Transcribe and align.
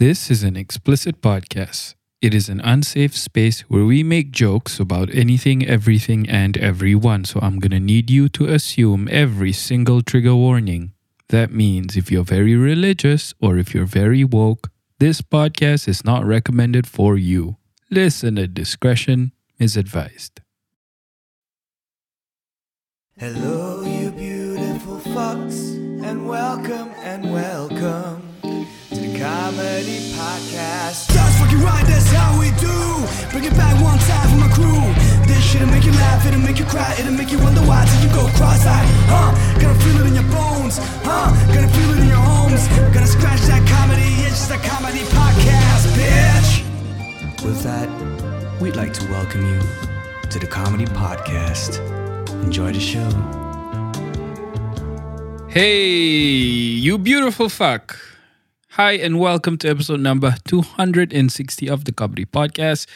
This 0.00 0.30
is 0.30 0.42
an 0.42 0.56
explicit 0.56 1.20
podcast. 1.20 1.94
It 2.22 2.32
is 2.32 2.48
an 2.48 2.62
unsafe 2.62 3.14
space 3.14 3.60
where 3.68 3.84
we 3.84 4.02
make 4.02 4.30
jokes 4.30 4.80
about 4.80 5.14
anything, 5.14 5.66
everything, 5.66 6.26
and 6.26 6.56
everyone. 6.56 7.26
So 7.26 7.38
I'm 7.42 7.58
gonna 7.58 7.80
need 7.80 8.08
you 8.08 8.30
to 8.30 8.46
assume 8.46 9.08
every 9.10 9.52
single 9.52 10.00
trigger 10.00 10.34
warning. 10.34 10.92
That 11.28 11.52
means 11.52 11.98
if 11.98 12.10
you're 12.10 12.24
very 12.24 12.56
religious 12.56 13.34
or 13.42 13.58
if 13.58 13.74
you're 13.74 13.84
very 13.84 14.24
woke, 14.24 14.70
this 15.00 15.20
podcast 15.20 15.86
is 15.86 16.02
not 16.02 16.24
recommended 16.24 16.86
for 16.86 17.18
you. 17.18 17.58
Listener 17.90 18.46
discretion 18.46 19.32
is 19.58 19.76
advised. 19.76 20.40
Hello, 23.18 23.82
you 23.82 24.10
beautiful 24.12 24.96
fucks, 25.12 25.76
and 26.02 26.26
welcome 26.26 26.88
and 27.04 27.30
welcome 27.30 28.22
to 28.22 28.29
Comedy 29.20 30.00
Podcast. 30.16 31.12
Just 31.12 31.38
fucking 31.38 31.60
right, 31.60 31.84
that's 31.84 32.10
how 32.10 32.40
we 32.40 32.48
do. 32.56 32.72
Bring 33.28 33.44
it 33.44 33.52
back 33.52 33.76
one 33.84 33.98
time 34.08 34.30
for 34.32 34.36
my 34.40 34.48
crew. 34.48 34.80
This 35.28 35.44
shit'll 35.44 35.68
make 35.68 35.84
you 35.84 35.92
laugh, 35.92 36.24
it'll 36.24 36.40
make 36.40 36.58
you 36.58 36.64
cry, 36.64 36.96
it'll 36.98 37.12
make 37.12 37.30
you 37.30 37.38
wonder 37.38 37.60
why 37.60 37.84
till 37.84 38.00
you 38.00 38.08
go 38.14 38.26
cross-eyed. 38.38 38.88
Huh? 39.12 39.60
Gonna 39.60 39.78
feel 39.80 40.00
it 40.00 40.06
in 40.06 40.14
your 40.14 40.30
bones, 40.32 40.78
huh? 41.04 41.36
Gonna 41.52 41.68
feel 41.68 41.90
it 41.90 41.98
in 41.98 42.08
your 42.08 42.16
homes. 42.16 42.66
Gonna 42.94 43.06
scratch 43.06 43.42
that 43.42 43.60
comedy 43.68 44.08
itch, 44.24 44.32
it's 44.32 44.48
the 44.48 44.56
Comedy 44.56 45.04
Podcast, 45.12 45.84
bitch. 46.00 47.44
With 47.44 47.62
that, 47.62 47.90
we'd 48.58 48.76
like 48.76 48.94
to 48.94 49.04
welcome 49.10 49.44
you 49.44 49.60
to 50.30 50.38
the 50.38 50.46
Comedy 50.46 50.86
Podcast. 50.86 51.76
Enjoy 52.42 52.72
the 52.72 52.80
show. 52.80 53.10
Hey, 55.48 55.84
you 55.84 56.96
beautiful 56.96 57.50
fuck. 57.50 58.09
Hi, 58.80 58.92
and 58.92 59.20
welcome 59.20 59.58
to 59.58 59.68
episode 59.68 60.00
number 60.00 60.36
260 60.48 61.68
of 61.68 61.84
the 61.84 61.92
Comedy 61.92 62.24
Podcast. 62.24 62.86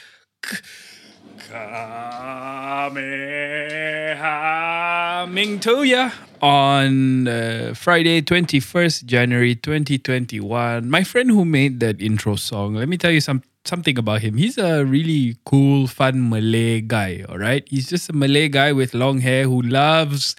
Coming 4.17 5.61
to 5.61 5.83
ya 5.84 6.11
on 6.41 7.28
uh, 7.28 7.75
Friday, 7.77 8.22
21st 8.22 9.05
January 9.05 9.55
2021. 9.55 10.89
My 10.89 11.05
friend 11.05 11.28
who 11.28 11.44
made 11.44 11.81
that 11.81 12.00
intro 12.00 12.37
song, 12.37 12.77
let 12.77 12.89
me 12.89 12.97
tell 12.97 13.11
you 13.11 13.20
some, 13.20 13.42
something 13.66 13.98
about 13.98 14.22
him. 14.22 14.39
He's 14.39 14.56
a 14.56 14.87
really 14.87 15.37
cool, 15.44 15.87
fun 15.87 16.31
Malay 16.31 16.81
guy, 16.81 17.27
all 17.28 17.37
right? 17.37 17.62
He's 17.69 17.91
just 17.91 18.09
a 18.09 18.14
Malay 18.14 18.48
guy 18.48 18.72
with 18.72 18.94
long 18.94 19.19
hair 19.19 19.44
who 19.44 19.61
loves 19.61 20.34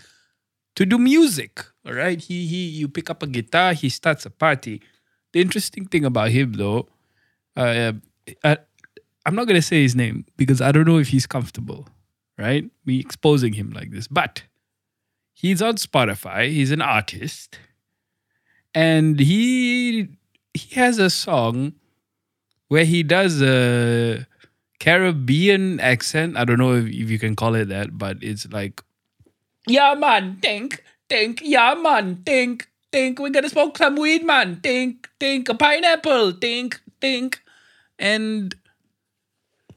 to 0.75 0.87
do 0.87 0.97
music. 0.97 1.63
All 1.85 1.93
right, 1.93 2.19
he 2.19 2.47
he 2.47 2.65
you 2.65 2.87
pick 2.87 3.11
up 3.11 3.21
a 3.21 3.27
guitar, 3.27 3.73
he 3.73 3.89
starts 3.89 4.25
a 4.25 4.31
party. 4.31 4.81
The 5.35 5.41
interesting 5.41 5.85
thing 5.85 6.05
about 6.05 6.29
him, 6.29 6.53
though, 6.53 6.87
uh, 7.57 7.91
uh, 8.41 8.55
I'm 9.25 9.35
not 9.35 9.47
gonna 9.47 9.61
say 9.61 9.81
his 9.81 9.93
name 9.93 10.23
because 10.37 10.61
I 10.61 10.71
don't 10.71 10.87
know 10.87 10.97
if 10.97 11.09
he's 11.09 11.27
comfortable. 11.27 11.89
Right, 12.37 12.69
me 12.85 13.01
exposing 13.01 13.51
him 13.51 13.71
like 13.71 13.91
this, 13.91 14.07
but 14.07 14.43
he's 15.33 15.61
on 15.61 15.75
Spotify. 15.75 16.49
He's 16.49 16.71
an 16.71 16.81
artist, 16.81 17.59
and 18.73 19.19
he 19.19 20.07
he 20.53 20.75
has 20.75 20.99
a 20.99 21.09
song 21.09 21.73
where 22.69 22.85
he 22.85 23.03
does 23.03 23.41
a 23.41 24.25
Caribbean 24.79 25.81
accent. 25.81 26.37
I 26.37 26.45
don't 26.45 26.59
know 26.59 26.75
if, 26.75 26.85
if 26.85 27.11
you 27.11 27.19
can 27.19 27.35
call 27.35 27.55
it 27.55 27.65
that, 27.65 27.97
but 27.97 28.19
it's 28.21 28.47
like 28.53 28.81
yeah, 29.67 29.95
man, 29.95 30.37
think, 30.41 30.81
think, 31.09 31.41
yeah, 31.43 31.73
man, 31.75 32.23
think, 32.25 32.69
think, 32.95 33.19
we're 33.19 33.29
gonna 33.29 33.49
smoke 33.49 33.77
some 33.77 33.97
weed, 33.97 34.23
man, 34.23 34.61
think, 34.63 35.09
think, 35.19 35.49
a 35.49 35.53
pineapple, 35.53 36.31
think, 36.31 36.79
think. 37.01 37.41
And 37.99 38.55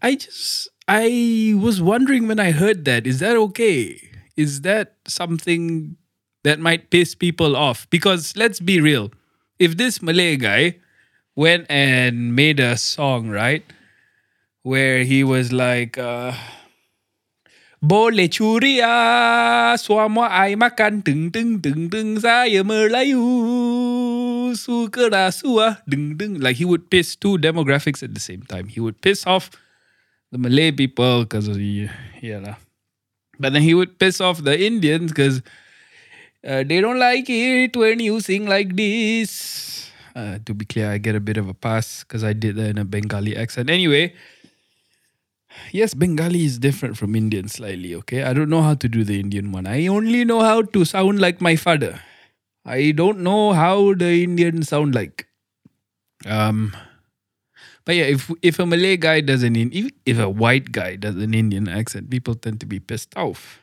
I 0.00 0.14
just, 0.14 0.68
I 0.86 1.52
was 1.58 1.82
wondering 1.82 2.28
when 2.28 2.38
I 2.38 2.52
heard 2.52 2.84
that, 2.84 3.08
is 3.08 3.18
that 3.18 3.34
okay? 3.36 3.98
Is 4.36 4.60
that 4.62 4.94
something 5.08 5.96
that 6.44 6.60
might 6.60 6.90
piss 6.90 7.16
people 7.16 7.56
off? 7.56 7.90
Because 7.90 8.36
let's 8.36 8.60
be 8.60 8.80
real, 8.80 9.10
if 9.58 9.76
this 9.76 10.00
Malay 10.00 10.36
guy 10.36 10.78
went 11.34 11.66
and 11.68 12.36
made 12.36 12.60
a 12.60 12.76
song, 12.76 13.30
right, 13.30 13.64
where 14.62 15.02
he 15.02 15.24
was 15.24 15.52
like, 15.52 15.98
uh, 15.98 16.34
Boleh 17.78 18.26
curi 18.26 18.82
ah 18.82 19.78
Semua 19.78 20.34
ai 20.34 20.58
makan. 20.58 20.98
Deng 20.98 21.30
deng 21.30 21.62
deng 21.62 21.86
deng 21.86 22.18
Saya 22.18 22.66
Melayu. 22.66 23.22
Suka 24.58 25.06
rasuah 25.06 25.78
Deng 25.86 26.18
deng 26.18 26.42
Like 26.42 26.58
he 26.58 26.66
would 26.66 26.90
piss 26.90 27.14
two 27.14 27.38
demographics 27.38 28.02
at 28.02 28.10
the 28.10 28.22
same 28.22 28.42
time. 28.42 28.66
He 28.66 28.82
would 28.82 28.98
piss 28.98 29.22
off 29.30 29.54
The 30.34 30.42
Malay 30.42 30.74
people 30.74 31.22
Because 31.22 31.46
Yeah 32.18 32.42
lah. 32.42 32.58
But 33.38 33.54
then 33.54 33.62
he 33.62 33.78
would 33.78 34.02
piss 34.02 34.18
off 34.18 34.42
the 34.42 34.58
Indians 34.58 35.14
Because 35.14 35.46
uh, 36.42 36.66
They 36.66 36.82
don't 36.82 36.98
like 36.98 37.30
it 37.30 37.78
When 37.78 38.02
you 38.02 38.18
sing 38.18 38.50
like 38.50 38.74
this. 38.74 39.94
Uh, 40.18 40.42
To 40.42 40.50
be 40.50 40.66
clear 40.66 40.90
I 40.90 40.98
get 40.98 41.14
a 41.14 41.22
bit 41.22 41.38
of 41.38 41.46
a 41.46 41.54
pass 41.54 42.02
Because 42.02 42.26
I 42.26 42.34
did 42.34 42.58
that 42.58 42.74
in 42.74 42.78
a 42.82 42.84
Bengali 42.88 43.38
accent. 43.38 43.70
Anyway 43.70 44.18
Yes, 45.72 45.94
Bengali 45.94 46.44
is 46.44 46.58
different 46.58 46.96
from 46.96 47.14
Indian 47.14 47.48
slightly, 47.48 47.94
okay? 47.94 48.22
I 48.22 48.32
don't 48.32 48.50
know 48.50 48.62
how 48.62 48.74
to 48.74 48.88
do 48.88 49.04
the 49.04 49.18
Indian 49.18 49.52
one. 49.52 49.66
I 49.66 49.86
only 49.86 50.24
know 50.24 50.40
how 50.40 50.62
to 50.62 50.84
sound 50.84 51.20
like 51.20 51.40
my 51.40 51.56
father. 51.56 52.00
I 52.64 52.92
don't 52.92 53.20
know 53.20 53.52
how 53.52 53.94
the 53.94 54.22
Indian 54.22 54.62
sound 54.62 54.94
like. 54.94 55.26
Um 56.26 56.76
but 57.84 57.96
yeah, 57.96 58.04
if 58.04 58.30
if 58.42 58.58
a 58.58 58.66
Malay 58.66 58.98
guy 58.98 59.20
does 59.22 59.42
an 59.42 59.56
if, 59.56 59.90
if 60.04 60.18
a 60.18 60.28
white 60.28 60.72
guy 60.72 60.96
does 60.96 61.16
an 61.16 61.32
Indian 61.32 61.68
accent, 61.68 62.10
people 62.10 62.34
tend 62.34 62.60
to 62.60 62.66
be 62.66 62.80
pissed 62.80 63.16
off. 63.16 63.60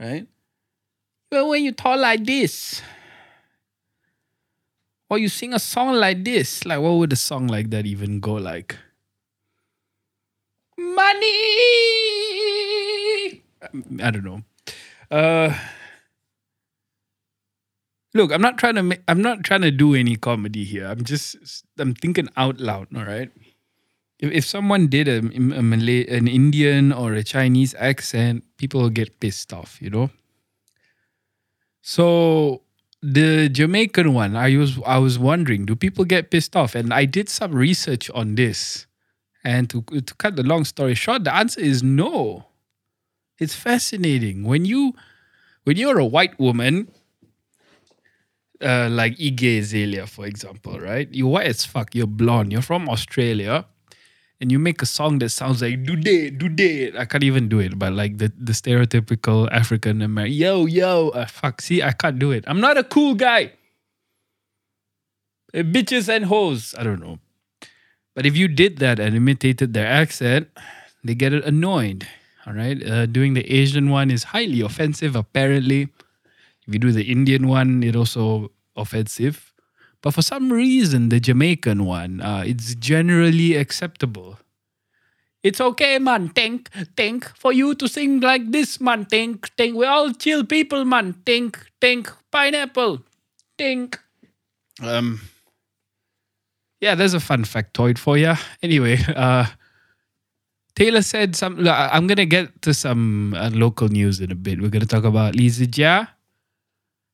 Right? 0.00 0.26
Well, 1.30 1.50
when 1.50 1.64
you 1.64 1.72
talk 1.72 2.00
like 2.00 2.24
this, 2.24 2.80
or 5.10 5.18
you 5.18 5.28
sing 5.28 5.52
a 5.52 5.58
song 5.58 5.92
like 5.94 6.24
this, 6.24 6.64
like 6.64 6.80
what 6.80 6.92
would 6.96 7.12
a 7.12 7.16
song 7.16 7.46
like 7.48 7.68
that 7.70 7.84
even 7.84 8.20
go 8.20 8.34
like? 8.34 8.76
Money. 10.78 11.34
I 14.00 14.10
don't 14.10 14.24
know. 14.24 14.42
Uh, 15.10 15.52
look, 18.14 18.32
I'm 18.32 18.40
not 18.40 18.58
trying 18.58 18.76
to. 18.76 18.82
Make, 18.82 19.02
I'm 19.08 19.20
not 19.20 19.42
trying 19.44 19.62
to 19.62 19.70
do 19.70 19.94
any 19.94 20.16
comedy 20.16 20.64
here. 20.64 20.86
I'm 20.86 21.04
just. 21.04 21.36
I'm 21.78 21.94
thinking 21.94 22.28
out 22.36 22.60
loud. 22.60 22.88
All 22.94 23.04
right. 23.04 23.30
If 24.18 24.32
if 24.32 24.44
someone 24.46 24.86
did 24.86 25.08
a, 25.08 25.18
a 25.18 25.62
Malay, 25.62 26.06
an 26.06 26.28
Indian 26.28 26.92
or 26.92 27.12
a 27.14 27.22
Chinese 27.22 27.74
accent, 27.78 28.44
people 28.56 28.80
will 28.80 28.90
get 28.90 29.20
pissed 29.20 29.52
off. 29.52 29.82
You 29.82 29.90
know. 29.90 30.10
So 31.82 32.62
the 33.02 33.48
Jamaican 33.48 34.12
one, 34.12 34.36
I 34.36 34.56
was 34.56 34.78
I 34.84 34.98
was 34.98 35.18
wondering, 35.18 35.66
do 35.66 35.76
people 35.76 36.04
get 36.04 36.30
pissed 36.30 36.56
off? 36.56 36.74
And 36.74 36.92
I 36.92 37.04
did 37.04 37.28
some 37.28 37.54
research 37.54 38.10
on 38.10 38.34
this. 38.34 38.87
And 39.44 39.70
to, 39.70 39.82
to 39.82 40.14
cut 40.14 40.36
the 40.36 40.42
long 40.42 40.64
story 40.64 40.94
short, 40.94 41.24
the 41.24 41.34
answer 41.34 41.60
is 41.60 41.82
no. 41.82 42.46
It's 43.38 43.54
fascinating. 43.54 44.44
When 44.44 44.64
you 44.64 44.94
when 45.64 45.76
you're 45.76 45.98
a 45.98 46.04
white 46.04 46.38
woman, 46.40 46.88
uh, 48.60 48.88
like 48.90 49.16
Iggy 49.18 49.58
Azalea, 49.60 50.06
for 50.06 50.26
example, 50.26 50.80
right? 50.80 51.08
You're 51.12 51.28
white 51.28 51.46
as 51.46 51.64
fuck, 51.64 51.94
you're 51.94 52.06
blonde, 52.06 52.52
you're 52.52 52.62
from 52.62 52.88
Australia, 52.88 53.66
and 54.40 54.50
you 54.50 54.58
make 54.58 54.82
a 54.82 54.86
song 54.86 55.18
that 55.20 55.28
sounds 55.28 55.62
like 55.62 55.84
do 55.84 55.94
day, 55.94 56.30
do 56.30 56.48
day. 56.48 56.92
I 56.96 57.04
can't 57.04 57.24
even 57.24 57.48
do 57.48 57.60
it, 57.60 57.78
but 57.78 57.92
like 57.92 58.18
the, 58.18 58.32
the 58.36 58.52
stereotypical 58.52 59.48
African 59.52 60.02
American 60.02 60.36
yo, 60.36 60.66
yo, 60.66 61.10
uh, 61.10 61.26
fuck, 61.26 61.60
see, 61.60 61.82
I 61.82 61.92
can't 61.92 62.18
do 62.18 62.32
it. 62.32 62.44
I'm 62.46 62.60
not 62.60 62.76
a 62.76 62.84
cool 62.84 63.14
guy. 63.14 63.52
Uh, 65.54 65.58
bitches 65.58 66.08
and 66.08 66.24
hoes. 66.24 66.74
I 66.76 66.82
don't 66.82 67.00
know. 67.00 67.18
But 68.14 68.26
if 68.26 68.36
you 68.36 68.48
did 68.48 68.78
that 68.78 68.98
and 68.98 69.14
imitated 69.14 69.74
their 69.74 69.86
accent, 69.86 70.48
they 71.04 71.14
get 71.14 71.32
annoyed. 71.32 72.06
All 72.46 72.54
right. 72.54 72.82
Uh, 72.82 73.06
doing 73.06 73.34
the 73.34 73.44
Asian 73.50 73.90
one 73.90 74.10
is 74.10 74.24
highly 74.24 74.60
offensive, 74.60 75.14
apparently. 75.14 75.88
If 76.66 76.74
you 76.74 76.78
do 76.80 76.92
the 76.92 77.10
Indian 77.10 77.46
one, 77.46 77.82
it 77.82 77.94
also 77.94 78.50
offensive. 78.76 79.52
But 80.02 80.14
for 80.14 80.22
some 80.22 80.52
reason, 80.52 81.08
the 81.08 81.20
Jamaican 81.20 81.84
one, 81.84 82.20
uh, 82.20 82.44
it's 82.46 82.74
generally 82.74 83.56
acceptable. 83.56 84.38
It's 85.42 85.60
okay, 85.60 85.98
man. 85.98 86.30
Think, 86.30 86.68
think. 86.96 87.28
For 87.36 87.52
you 87.52 87.74
to 87.76 87.88
sing 87.88 88.20
like 88.20 88.50
this, 88.50 88.80
man. 88.80 89.04
Think, 89.04 89.48
think. 89.56 89.76
We're 89.76 89.88
all 89.88 90.12
chill 90.12 90.44
people, 90.44 90.84
man. 90.84 91.14
Think, 91.24 91.58
think. 91.80 92.10
Pineapple. 92.30 93.02
Think. 93.56 93.98
Um, 94.82 95.20
yeah, 96.80 96.94
there's 96.94 97.14
a 97.14 97.20
fun 97.20 97.44
factoid 97.44 97.98
for 97.98 98.16
you. 98.16 98.34
Anyway, 98.62 98.98
uh, 99.16 99.46
Taylor 100.74 101.02
said 101.02 101.34
some. 101.34 101.66
I'm 101.66 102.06
gonna 102.06 102.26
get 102.26 102.62
to 102.62 102.72
some 102.72 103.34
uh, 103.34 103.50
local 103.52 103.88
news 103.88 104.20
in 104.20 104.30
a 104.30 104.36
bit. 104.36 104.60
We're 104.60 104.70
gonna 104.70 104.86
talk 104.86 105.04
about 105.04 105.34
Lee 105.34 105.48
Zii 105.48 105.66
Jia 105.66 106.08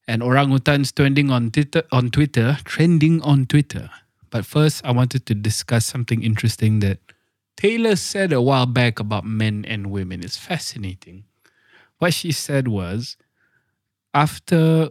and 0.06 0.22
orangutans 0.22 0.94
trending 0.94 1.30
on 1.30 1.50
Twitter. 1.50 1.82
On 1.90 2.10
Twitter, 2.10 2.58
trending 2.64 3.22
on 3.22 3.46
Twitter. 3.46 3.88
But 4.30 4.44
first, 4.44 4.84
I 4.84 4.90
wanted 4.92 5.26
to 5.26 5.34
discuss 5.34 5.86
something 5.86 6.22
interesting 6.22 6.80
that 6.80 6.98
Taylor 7.56 7.96
said 7.96 8.32
a 8.32 8.42
while 8.42 8.66
back 8.66 8.98
about 9.00 9.24
men 9.24 9.64
and 9.64 9.90
women. 9.90 10.22
It's 10.22 10.36
fascinating. 10.36 11.24
What 11.98 12.12
she 12.12 12.32
said 12.32 12.68
was 12.68 13.16
after 14.12 14.90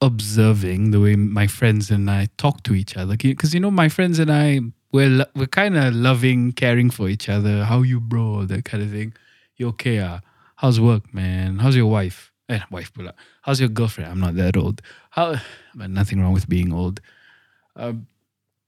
observing 0.00 0.90
the 0.90 1.00
way 1.00 1.16
my 1.16 1.46
friends 1.46 1.90
and 1.90 2.10
I 2.10 2.28
talk 2.36 2.62
to 2.64 2.74
each 2.74 2.96
other, 2.96 3.16
because 3.16 3.54
you 3.54 3.60
know, 3.60 3.70
my 3.70 3.88
friends 3.88 4.18
and 4.18 4.30
I, 4.30 4.60
we're, 4.92 5.26
we're 5.34 5.46
kind 5.46 5.76
of 5.76 5.94
loving, 5.94 6.52
caring 6.52 6.90
for 6.90 7.08
each 7.08 7.28
other. 7.28 7.64
How 7.64 7.82
you, 7.82 8.00
bro? 8.00 8.44
That 8.44 8.64
kind 8.64 8.82
of 8.82 8.90
thing. 8.90 9.14
You 9.56 9.68
okay? 9.68 9.98
Uh? 9.98 10.20
How's 10.56 10.80
work, 10.80 11.12
man? 11.14 11.58
How's 11.58 11.76
your 11.76 11.86
wife? 11.86 12.32
Eh, 12.48 12.60
wife 12.70 12.92
pula. 12.92 13.12
How's 13.42 13.60
your 13.60 13.68
girlfriend? 13.68 14.10
I'm 14.10 14.20
not 14.20 14.34
that 14.36 14.56
old. 14.56 14.80
How? 15.10 15.36
But 15.74 15.90
nothing 15.90 16.20
wrong 16.20 16.32
with 16.32 16.48
being 16.48 16.72
old. 16.72 17.00
Um, 17.76 18.06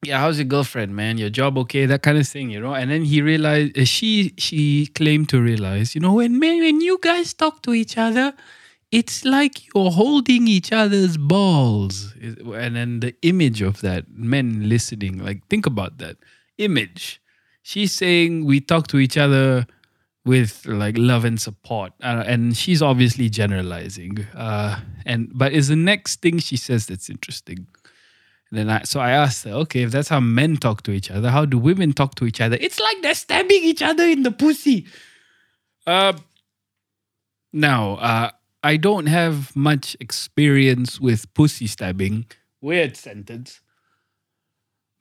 yeah, 0.03 0.19
how's 0.19 0.39
your 0.39 0.47
girlfriend, 0.47 0.95
man? 0.95 1.19
Your 1.19 1.31
job 1.31 1.59
okay? 1.59 1.87
That 1.87 2.03
kind 2.03 2.17
of 2.19 2.27
thing, 2.29 2.51
you 2.51 2.61
know. 2.61 2.75
And 2.75 2.91
then 2.91 3.05
he 3.05 3.23
realized 3.23 3.89
she 3.89 4.35
she 4.39 4.87
claimed 4.87 5.29
to 5.31 5.41
realize, 5.41 5.95
you 5.95 6.01
know, 6.01 6.15
when 6.15 6.39
when 6.39 6.81
you 6.81 6.99
guys 7.03 7.35
talk 7.35 7.63
to 7.63 7.75
each 7.75 7.99
other, 7.99 8.35
it's 8.93 9.25
like 9.25 9.73
you're 9.73 9.91
holding 9.91 10.49
each 10.49 10.73
other's 10.73 11.17
balls. 11.17 12.13
And 12.21 12.77
then 12.77 13.01
the 13.01 13.15
image 13.23 13.63
of 13.63 13.81
that, 13.83 14.11
men 14.11 14.69
listening, 14.69 15.19
like 15.19 15.47
think 15.49 15.67
about 15.67 15.99
that 15.99 16.17
image. 16.59 17.21
She's 17.63 17.93
saying 17.93 18.45
we 18.45 18.61
talk 18.61 18.89
to 18.89 18.99
each 18.99 19.17
other 19.17 19.67
with 20.25 20.67
like 20.67 20.99
love 20.99 21.25
and 21.25 21.41
support, 21.41 21.93
uh, 22.03 22.25
and 22.27 22.57
she's 22.57 22.83
obviously 22.83 23.29
generalizing. 23.29 24.27
Uh, 24.35 24.81
and 25.07 25.31
but 25.35 25.53
is 25.53 25.69
the 25.69 25.77
next 25.77 26.21
thing 26.21 26.39
she 26.39 26.57
says 26.57 26.87
that's 26.87 27.09
interesting. 27.09 27.67
And 28.51 28.59
then 28.59 28.71
I, 28.71 28.83
so 28.83 28.99
I 28.99 29.13
asked 29.13 29.45
her, 29.45 29.53
okay, 29.53 29.83
if 29.83 29.93
that's 29.93 30.09
how 30.09 30.19
men 30.19 30.57
talk 30.57 30.83
to 30.83 30.91
each 30.91 31.11
other, 31.11 31.31
how 31.31 31.45
do 31.45 31.57
women 31.57 31.93
talk 31.93 32.17
to 32.17 32.27
each 32.27 32.41
other? 32.41 32.59
It's 32.61 32.81
like 32.81 33.01
they're 33.03 33.15
stabbing 33.15 33.63
each 33.63 33.83
other 33.83 34.05
in 34.05 34.25
the 34.25 34.33
pussy. 34.33 34.87
Uh, 35.87 36.15
now, 37.53 37.95
uh, 37.95 38.31
I 38.63 38.77
don't 38.77 39.07
have 39.07 39.55
much 39.57 39.97
experience 40.01 41.01
with 41.01 41.33
pussy 41.35 41.67
stabbing. 41.67 42.27
Weird 42.61 42.97
sentence. 42.97 43.61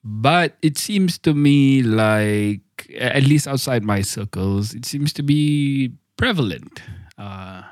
But 0.04 0.56
it 0.62 0.78
seems 0.78 1.18
to 1.20 1.34
me 1.34 1.82
like, 1.84 2.62
at 2.98 3.24
least 3.24 3.48
outside 3.48 3.84
my 3.84 4.02
circles, 4.02 4.74
it 4.74 4.86
seems 4.86 5.12
to 5.14 5.24
be 5.24 5.92
prevalent. 6.16 6.82
Uh, 7.18 7.64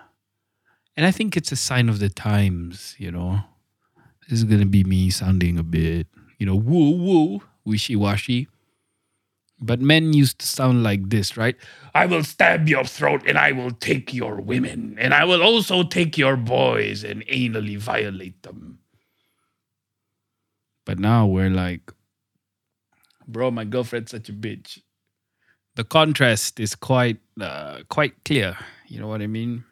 and 0.97 1.05
I 1.05 1.11
think 1.11 1.37
it's 1.37 1.53
a 1.53 1.55
sign 1.55 1.87
of 1.87 1.99
the 1.99 2.09
times, 2.09 2.95
you 2.97 3.11
know. 3.11 3.39
This 4.27 4.39
is 4.39 4.43
going 4.43 4.59
to 4.59 4.65
be 4.65 4.83
me 4.83 5.09
sounding 5.09 5.57
a 5.57 5.63
bit, 5.63 6.07
you 6.37 6.45
know, 6.45 6.55
woo 6.55 6.91
woo, 6.91 7.41
wishy 7.63 7.95
washy. 7.95 8.49
But 9.59 9.81
men 9.81 10.13
used 10.13 10.39
to 10.39 10.45
sound 10.45 10.83
like 10.83 11.09
this, 11.09 11.35
right? 11.35 11.55
I 11.95 12.05
will 12.05 12.23
stab 12.23 12.69
your 12.69 12.85
throat 12.85 13.23
and 13.25 13.37
I 13.37 13.51
will 13.51 13.71
take 13.71 14.13
your 14.13 14.35
women 14.39 14.95
and 14.99 15.13
I 15.13 15.25
will 15.25 15.41
also 15.41 15.83
take 15.83 16.17
your 16.17 16.37
boys 16.37 17.03
and 17.03 17.25
anally 17.25 17.77
violate 17.77 18.43
them. 18.43 18.79
But 20.85 20.99
now 20.99 21.25
we're 21.25 21.49
like, 21.49 21.91
bro, 23.27 23.51
my 23.51 23.65
girlfriend's 23.65 24.11
such 24.11 24.29
a 24.29 24.33
bitch. 24.33 24.79
The 25.75 25.83
contrast 25.83 26.59
is 26.59 26.75
quite 26.75 27.17
uh, 27.41 27.79
quite 27.89 28.23
clear. 28.23 28.57
You 28.87 28.99
know 28.99 29.07
what 29.07 29.21
I 29.21 29.27
mean? 29.27 29.63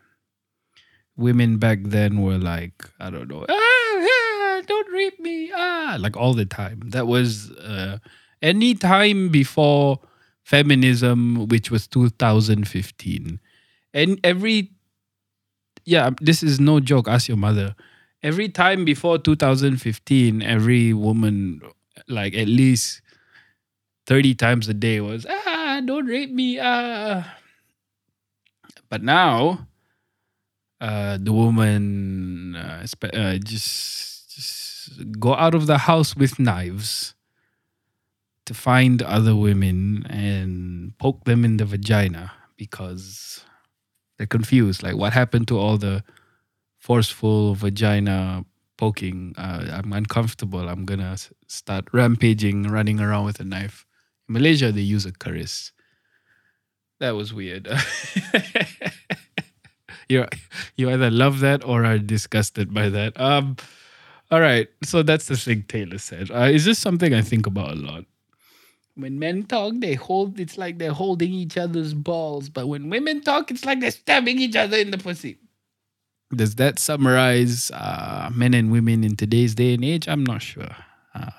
Women 1.16 1.58
back 1.58 1.80
then 1.84 2.22
were 2.22 2.38
like, 2.38 2.84
I 3.00 3.10
don't 3.10 3.30
know, 3.30 3.46
ah, 3.48 3.54
ah, 3.54 4.62
don't 4.68 4.92
rape 4.92 5.20
me, 5.20 5.52
ah, 5.56 5.96
like 6.00 6.18
all 6.18 6.34
the 6.34 6.46
time. 6.46 6.82
That 6.88 7.08
was 7.08 7.50
uh, 7.52 8.00
any 8.46 8.76
time 8.76 9.30
before 9.30 10.00
feminism, 10.44 11.48
which 11.48 11.72
was 11.72 11.88
2015. 11.88 13.40
And 13.94 14.20
every, 14.24 14.72
yeah, 15.84 16.12
this 16.22 16.44
is 16.44 16.60
no 16.60 16.80
joke. 16.80 17.08
Ask 17.08 17.28
your 17.28 17.38
mother. 17.38 17.76
Every 18.22 18.48
time 18.50 18.86
before 18.86 19.18
2015, 19.18 20.44
every 20.44 20.94
woman, 20.94 21.62
like 22.08 22.36
at 22.36 22.48
least 22.48 23.02
30 24.06 24.36
times 24.36 24.70
a 24.70 24.74
day, 24.76 25.02
was, 25.02 25.26
ah, 25.28 25.82
don't 25.84 26.06
rape 26.06 26.32
me, 26.32 26.60
ah. 26.62 27.38
But 28.90 29.02
now, 29.02 29.68
uh, 30.80 31.18
the 31.20 31.34
woman 31.34 32.56
uh, 32.56 32.86
uh, 33.12 33.38
just 33.38 34.36
just 34.36 35.20
go 35.20 35.34
out 35.34 35.56
of 35.56 35.66
the 35.66 35.80
house 35.80 36.16
with 36.16 36.38
knives 36.38 37.15
to 38.46 38.54
find 38.54 39.02
other 39.02 39.36
women 39.36 40.06
and 40.10 40.98
poke 40.98 41.26
them 41.26 41.44
in 41.44 41.58
the 41.58 41.66
vagina 41.66 42.32
because 42.58 43.44
they're 44.18 44.28
confused. 44.28 44.84
Like, 44.84 44.96
what 44.96 45.14
happened 45.14 45.48
to 45.50 45.58
all 45.58 45.78
the 45.78 46.04
forceful 46.78 47.56
vagina 47.56 48.46
poking? 48.78 49.34
Uh, 49.38 49.68
I'm 49.72 49.94
uncomfortable. 49.94 50.70
I'm 50.70 50.86
gonna 50.86 51.18
start 51.48 51.88
rampaging, 51.92 52.64
running 52.64 53.00
around 53.00 53.26
with 53.26 53.40
a 53.40 53.44
knife. 53.44 53.86
In 54.30 54.34
Malaysia, 54.34 54.72
they 54.72 54.82
use 54.82 55.06
a 55.06 55.12
keris. 55.12 55.72
That 57.00 57.12
was 57.12 57.34
weird. 57.34 57.68
you 60.10 60.26
you 60.76 60.90
either 60.90 61.12
love 61.12 61.40
that 61.42 61.66
or 61.66 61.84
are 61.84 61.98
disgusted 61.98 62.74
by 62.74 62.90
that. 62.90 63.20
Um, 63.20 63.58
all 64.32 64.40
right, 64.40 64.68
so 64.84 65.04
that's 65.04 65.28
the 65.28 65.38
thing 65.38 65.66
Taylor 65.68 65.98
said. 65.98 66.32
Uh, 66.32 66.50
is 66.52 66.66
this 66.66 66.80
something 66.80 67.14
I 67.14 67.22
think 67.22 67.46
about 67.46 67.72
a 67.72 67.76
lot? 67.76 68.06
When 68.96 69.20
men 69.20 69.44
talk, 69.44 69.74
they 69.80 69.96
hold. 69.96 70.40
It's 70.40 70.58
like 70.58 70.78
they're 70.78 70.94
holding 70.94 71.34
each 71.34 71.58
other's 71.58 71.94
balls, 71.94 72.50
but 72.50 72.68
when 72.68 72.90
women 72.90 73.22
talk, 73.22 73.52
it's 73.52 73.66
like 73.66 73.82
they're 73.82 73.92
stabbing 73.92 74.40
each 74.40 74.56
other 74.56 74.78
in 74.78 74.92
the 74.92 74.98
pussy. 74.98 75.38
Does 76.34 76.56
that 76.56 76.80
summarize 76.80 77.72
uh, 77.72 78.30
men 78.34 78.54
and 78.54 78.72
women 78.72 79.04
in 79.04 79.16
today's 79.16 79.54
day 79.54 79.74
and 79.74 79.84
age? 79.84 80.08
I'm 80.08 80.24
not 80.24 80.42
sure. 80.42 80.76
Uh, 81.14 81.30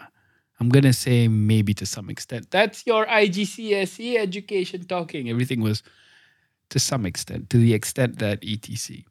I'm 0.60 0.68
gonna 0.68 0.92
say 0.92 1.28
maybe 1.28 1.74
to 1.74 1.86
some 1.86 2.08
extent. 2.10 2.50
That's 2.50 2.86
your 2.86 3.06
IGCSE 3.06 4.16
education 4.18 4.84
talking. 4.84 5.28
Everything 5.28 5.60
was 5.60 5.82
to 6.70 6.78
some 6.78 7.06
extent, 7.06 7.50
to 7.50 7.58
the 7.58 7.74
extent 7.74 8.18
that 8.18 8.40
ETC. 8.42 9.04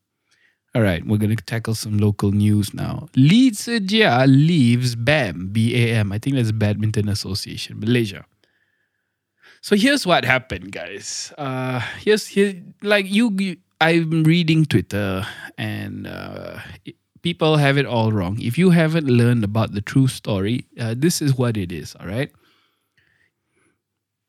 All 0.74 0.82
right, 0.82 1.06
we're 1.06 1.18
gonna 1.18 1.36
tackle 1.36 1.74
some 1.74 1.98
local 1.98 2.32
news 2.32 2.74
now. 2.74 3.08
Lee 3.16 3.52
Zii 3.52 3.80
Jia 3.88 4.28
leaves 4.28 4.96
BAM, 4.96 5.50
B-A-M. 5.52 6.12
I 6.12 6.20
think 6.20 6.36
that's 6.36 6.52
Badminton 6.52 7.08
Association, 7.08 7.80
Malaysia. 7.80 8.26
So 9.66 9.76
here's 9.76 10.06
what 10.06 10.26
happened, 10.26 10.72
guys. 10.72 11.34
Uh, 11.40 11.80
here's 11.98 12.28
here, 12.28 12.54
like 12.84 13.10
you, 13.10 13.32
you 13.40 13.58
I'm 13.82 14.24
reading 14.24 14.64
Twitter 14.66 15.26
and 15.58 16.06
uh, 16.06 16.60
people 17.24 17.58
have 17.58 17.76
it 17.76 17.88
all 17.88 18.12
wrong. 18.12 18.40
If 18.40 18.60
you 18.60 18.70
haven't 18.70 19.08
learned 19.08 19.44
about 19.44 19.74
the 19.74 19.82
true 19.82 20.06
story, 20.06 20.68
uh, 20.80 20.94
this 20.96 21.20
is 21.20 21.34
what 21.34 21.58
it 21.58 21.72
is. 21.72 21.96
All 22.00 22.06
right. 22.06 22.32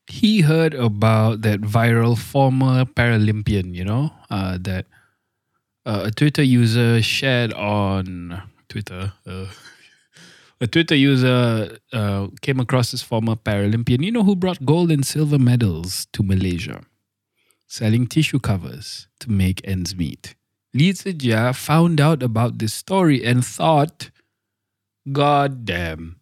He 0.06 0.40
heard 0.40 0.72
about 0.72 1.42
that 1.42 1.60
viral 1.60 2.16
former 2.16 2.86
Paralympian, 2.86 3.74
you 3.74 3.84
know, 3.84 4.12
uh, 4.30 4.56
that 4.62 4.86
uh, 5.84 6.04
a 6.06 6.10
Twitter 6.12 6.42
user 6.42 7.02
shared 7.02 7.52
on 7.52 8.40
Twitter. 8.70 9.12
A 10.58 10.66
Twitter 10.66 10.94
user 10.94 11.78
uh, 11.92 12.28
came 12.40 12.60
across 12.60 12.90
this 12.90 13.02
former 13.02 13.36
Paralympian, 13.36 14.02
you 14.02 14.10
know, 14.10 14.22
who 14.22 14.34
brought 14.34 14.64
gold 14.64 14.90
and 14.90 15.04
silver 15.04 15.38
medals 15.38 16.06
to 16.14 16.22
Malaysia, 16.22 16.82
selling 17.66 18.06
tissue 18.06 18.38
covers 18.38 19.06
to 19.20 19.30
make 19.30 19.60
ends 19.68 19.94
meet. 19.94 20.34
Lee 20.72 20.92
Zii 20.92 21.12
Jia 21.12 21.54
found 21.54 22.00
out 22.00 22.22
about 22.22 22.58
this 22.58 22.72
story 22.72 23.22
and 23.22 23.44
thought, 23.44 24.10
God 25.12 25.66
damn. 25.66 26.20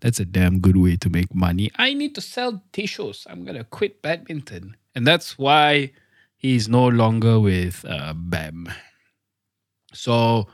That's 0.00 0.20
a 0.20 0.24
damn 0.24 0.60
good 0.60 0.76
way 0.76 0.96
to 0.96 1.10
make 1.10 1.34
money. 1.34 1.70
I 1.76 1.94
need 1.94 2.14
to 2.14 2.20
sell 2.20 2.62
tissues. 2.72 3.26
I'm 3.28 3.44
going 3.44 3.56
to 3.56 3.64
quit 3.64 4.02
badminton. 4.02 4.76
And 4.94 5.06
that's 5.06 5.38
why 5.38 5.92
he's 6.36 6.68
no 6.68 6.86
longer 6.88 7.40
with 7.40 7.84
uh, 7.88 8.12
BAM. 8.14 8.68
So, 9.92 10.46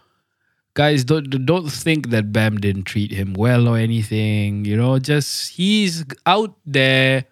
guys, 0.74 1.04
don't 1.04 1.28
don't 1.46 1.70
think 1.70 2.10
that 2.10 2.32
BAM 2.32 2.58
didn't 2.58 2.84
treat 2.84 3.10
him 3.12 3.34
well 3.34 3.68
or 3.68 3.76
anything. 3.76 4.64
You 4.64 4.76
know, 4.76 4.98
just 4.98 5.52
he's 5.52 6.04
out 6.26 6.56
there 6.64 7.24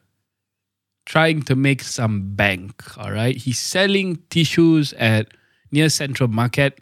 trying 1.07 1.43
to 1.43 1.57
make 1.57 1.83
some 1.83 2.35
bank. 2.35 2.99
All 2.99 3.13
right, 3.13 3.37
he's 3.37 3.59
selling 3.59 4.17
tissues 4.31 4.93
at 4.95 5.29
near 5.73 5.89
Central 5.89 6.29
Market. 6.29 6.81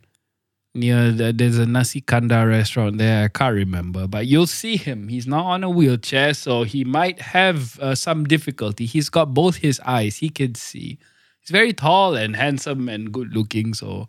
Near 0.75 1.11
the, 1.11 1.33
there's 1.33 1.57
a 1.57 1.65
nasi 1.65 2.03
kandar 2.03 2.51
restaurant 2.51 2.99
there. 2.99 3.25
I 3.25 3.29
can't 3.29 3.55
remember, 3.55 4.07
but 4.07 4.27
you'll 4.27 4.47
see 4.47 4.77
him. 4.77 5.09
He's 5.09 5.27
not 5.27 5.47
on 5.47 5.65
a 5.65 5.71
wheelchair, 5.71 6.35
so 6.35 6.65
he 6.65 6.85
might 6.85 7.19
have 7.19 7.81
uh, 7.81 7.95
some 7.95 8.25
difficulty. 8.25 8.85
He's 8.85 9.09
got 9.09 9.33
both 9.33 9.57
his 9.57 9.81
eyes. 9.87 10.19
He 10.19 10.29
can 10.29 10.55
see. 10.55 10.99
He's 11.41 11.49
very 11.51 11.73
tall 11.73 12.15
and 12.15 12.37
handsome 12.37 12.91
and 12.91 13.11
good 13.11 13.35
looking. 13.35 13.73
So 13.73 14.07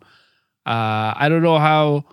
uh, 0.66 1.14
I 1.16 1.28
don't 1.30 1.42
know 1.42 1.58
how 1.58 2.04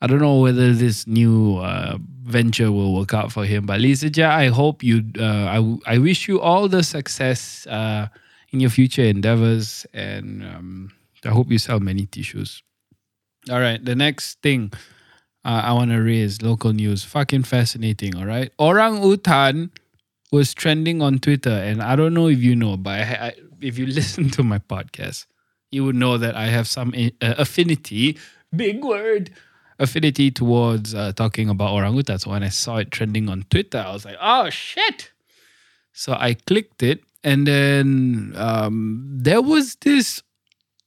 I 0.00 0.06
don't 0.06 0.20
know 0.20 0.40
whether 0.40 0.72
this 0.72 1.06
new 1.06 1.58
uh, 1.58 1.98
venture 2.24 2.72
will 2.72 2.94
work 2.94 3.12
out 3.12 3.32
for 3.32 3.44
him. 3.44 3.66
But 3.66 3.80
Lisa 3.80 4.10
I 4.24 4.48
hope 4.48 4.82
you. 4.82 5.04
Uh, 5.18 5.68
I 5.86 5.98
wish 5.98 6.28
you 6.28 6.40
all 6.40 6.68
the 6.68 6.82
success 6.82 7.66
uh, 7.66 8.08
in 8.50 8.60
your 8.60 8.70
future 8.70 9.02
endeavors, 9.02 9.86
and 9.92 10.42
um, 10.42 10.92
I 11.24 11.28
hope 11.28 11.50
you 11.50 11.58
sell 11.58 11.80
many 11.80 12.06
tissues. 12.06 12.62
All 13.50 13.60
right, 13.60 13.82
the 13.82 13.94
next 13.94 14.40
thing 14.42 14.72
uh, 15.44 15.62
I 15.64 15.72
want 15.72 15.90
to 15.90 15.98
raise 15.98 16.42
local 16.42 16.72
news. 16.72 17.04
Fucking 17.04 17.44
fascinating. 17.44 18.16
All 18.16 18.26
right, 18.26 18.52
orang 18.58 19.02
utan 19.02 19.70
was 20.32 20.54
trending 20.54 21.02
on 21.02 21.18
Twitter, 21.18 21.50
and 21.50 21.82
I 21.82 21.96
don't 21.96 22.14
know 22.14 22.28
if 22.28 22.40
you 22.40 22.56
know, 22.56 22.76
but 22.76 23.00
I, 23.00 23.02
I, 23.02 23.32
if 23.60 23.76
you 23.78 23.86
listen 24.00 24.30
to 24.30 24.42
my 24.42 24.58
podcast, 24.58 25.26
you 25.70 25.84
would 25.84 25.96
know 25.96 26.16
that 26.16 26.36
I 26.36 26.46
have 26.46 26.68
some 26.68 26.94
uh, 26.94 27.10
affinity. 27.36 28.16
Big 28.54 28.82
word 28.82 29.30
affinity 29.80 30.30
towards 30.30 30.94
uh, 30.94 31.12
talking 31.16 31.48
about 31.48 31.72
orangutan. 31.72 32.18
So 32.18 32.30
when 32.30 32.44
I 32.44 32.50
saw 32.50 32.76
it 32.76 32.92
trending 32.92 33.28
on 33.28 33.44
Twitter, 33.50 33.78
I 33.78 33.92
was 33.92 34.04
like, 34.04 34.18
oh 34.20 34.50
shit. 34.50 35.10
So 35.92 36.12
I 36.12 36.34
clicked 36.34 36.84
it, 36.84 37.02
and 37.24 37.46
then 37.46 38.32
um, 38.36 39.02
there 39.10 39.42
was 39.42 39.74
this 39.80 40.22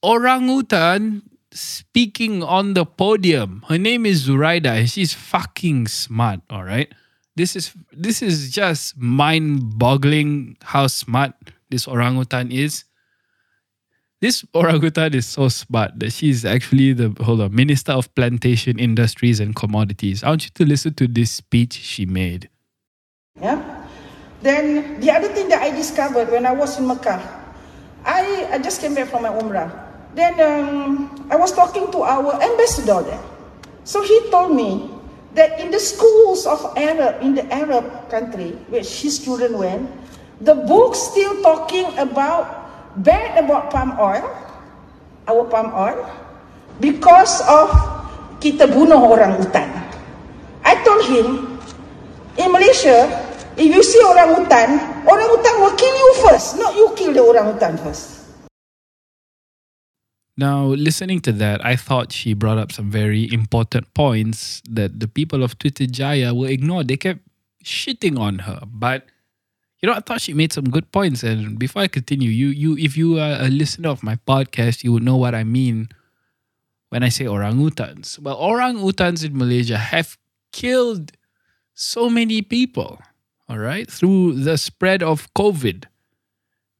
orangutan 0.01 1.21
speaking 1.51 2.41
on 2.41 2.73
the 2.73 2.85
podium. 2.85 3.63
Her 3.67 3.77
name 3.77 4.05
is 4.05 4.27
Zuraida, 4.27 4.79
and 4.79 4.89
she's 4.89 5.13
fucking 5.13 5.88
smart. 5.88 6.39
All 6.50 6.63
right, 6.63 6.88
this 7.35 7.55
is 7.55 7.73
this 7.91 8.21
is 8.21 8.50
just 8.50 8.97
mind-boggling 8.97 10.57
how 10.63 10.88
smart 10.88 11.33
this 11.69 11.85
orangutan 11.85 12.51
is. 12.51 12.85
This 14.23 14.45
orangutan 14.55 15.13
is 15.15 15.27
so 15.27 15.49
smart 15.49 15.99
that 15.99 16.13
she's 16.13 16.47
actually 16.47 16.95
the 16.95 17.11
hold 17.19 17.41
on 17.43 17.53
Minister 17.53 17.91
of 17.91 18.07
Plantation 18.15 18.79
Industries 18.79 19.43
and 19.43 19.53
Commodities. 19.53 20.23
I 20.23 20.29
want 20.31 20.45
you 20.45 20.51
to 20.55 20.63
listen 20.63 20.93
to 20.93 21.11
this 21.11 21.29
speech 21.29 21.73
she 21.73 22.05
made. 22.05 22.47
Yeah. 23.35 23.59
Then 24.39 25.01
the 25.01 25.11
other 25.11 25.27
thing 25.27 25.49
that 25.49 25.61
I 25.61 25.75
discovered 25.75 26.31
when 26.31 26.45
I 26.45 26.53
was 26.55 26.79
in 26.79 26.87
Mecca, 26.87 27.19
I, 28.05 28.47
I 28.49 28.59
just 28.59 28.79
came 28.79 28.95
back 28.95 29.09
from 29.09 29.23
my 29.23 29.29
Umrah. 29.35 29.67
Then 30.15 30.39
um, 30.39 31.27
I 31.29 31.35
was 31.35 31.51
talking 31.51 31.91
to 31.91 32.03
our 32.07 32.41
ambassador 32.41 33.03
there. 33.03 33.23
So 33.83 34.07
he 34.07 34.31
told 34.31 34.55
me 34.55 34.89
that 35.35 35.59
in 35.59 35.69
the 35.69 35.83
schools 35.83 36.47
of 36.47 36.63
Arab, 36.77 37.21
in 37.21 37.35
the 37.35 37.43
Arab 37.53 38.09
country, 38.09 38.51
where 38.71 38.87
his 38.87 39.19
children 39.19 39.57
went, 39.57 39.91
the 40.39 40.55
books 40.55 41.11
still 41.11 41.41
talking 41.43 41.91
about 41.99 42.62
bad 42.97 43.43
about 43.43 43.71
palm 43.71 43.97
oil, 44.00 44.25
our 45.27 45.43
palm 45.50 45.73
oil, 45.73 46.05
because 46.79 47.41
of 47.50 47.71
kita 48.38 48.69
bunuh 48.69 49.00
orang 49.00 49.39
hutan. 49.39 49.69
I 50.63 50.77
told 50.83 51.03
him, 51.07 51.57
in 52.38 52.47
Malaysia, 52.51 53.09
if 53.57 53.69
you 53.69 53.81
see 53.81 54.01
orang 54.03 54.35
hutan, 54.38 54.69
orang 55.07 55.27
hutan 55.31 55.53
will 55.63 55.75
kill 55.77 55.95
you 55.95 56.12
first, 56.27 56.59
not 56.59 56.75
you 56.75 56.91
kill 56.93 57.13
the 57.13 57.23
orang 57.23 57.55
hutan 57.55 57.79
first. 57.81 58.21
Now, 60.33 60.73
listening 60.73 61.21
to 61.29 61.31
that, 61.38 61.62
I 61.62 61.77
thought 61.77 62.12
she 62.12 62.33
brought 62.33 62.57
up 62.57 62.73
some 62.73 62.89
very 62.89 63.29
important 63.29 63.93
points 63.93 64.65
that 64.65 65.00
the 65.00 65.07
people 65.07 65.45
of 65.45 65.62
Twitter 65.62 65.85
Jaya 65.85 66.33
will 66.33 66.50
ignore. 66.50 66.83
They 66.83 66.97
kept 66.97 67.21
shitting 67.63 68.17
on 68.17 68.50
her, 68.50 68.65
but 68.65 69.05
you 69.83 69.89
know, 69.89 69.95
I 69.95 69.99
thought 69.99 70.21
she 70.21 70.33
made 70.33 70.53
some 70.53 70.63
good 70.63 70.89
points. 70.93 71.23
And 71.23 71.59
before 71.59 71.81
I 71.81 71.87
continue, 71.89 72.29
you, 72.29 72.47
you, 72.47 72.77
if 72.77 72.95
you 72.95 73.19
are 73.19 73.35
a 73.41 73.49
listener 73.49 73.89
of 73.89 74.01
my 74.01 74.15
podcast, 74.15 74.81
you 74.85 74.93
would 74.93 75.03
know 75.03 75.17
what 75.17 75.35
I 75.35 75.43
mean 75.43 75.89
when 76.87 77.03
I 77.03 77.09
say 77.09 77.25
orangutans. 77.25 78.17
Well, 78.17 78.39
orangutans 78.39 79.25
in 79.25 79.37
Malaysia 79.37 79.77
have 79.77 80.17
killed 80.53 81.11
so 81.73 82.09
many 82.09 82.41
people. 82.41 83.01
All 83.49 83.57
right, 83.57 83.91
through 83.91 84.35
the 84.35 84.57
spread 84.57 85.03
of 85.03 85.27
COVID, 85.33 85.83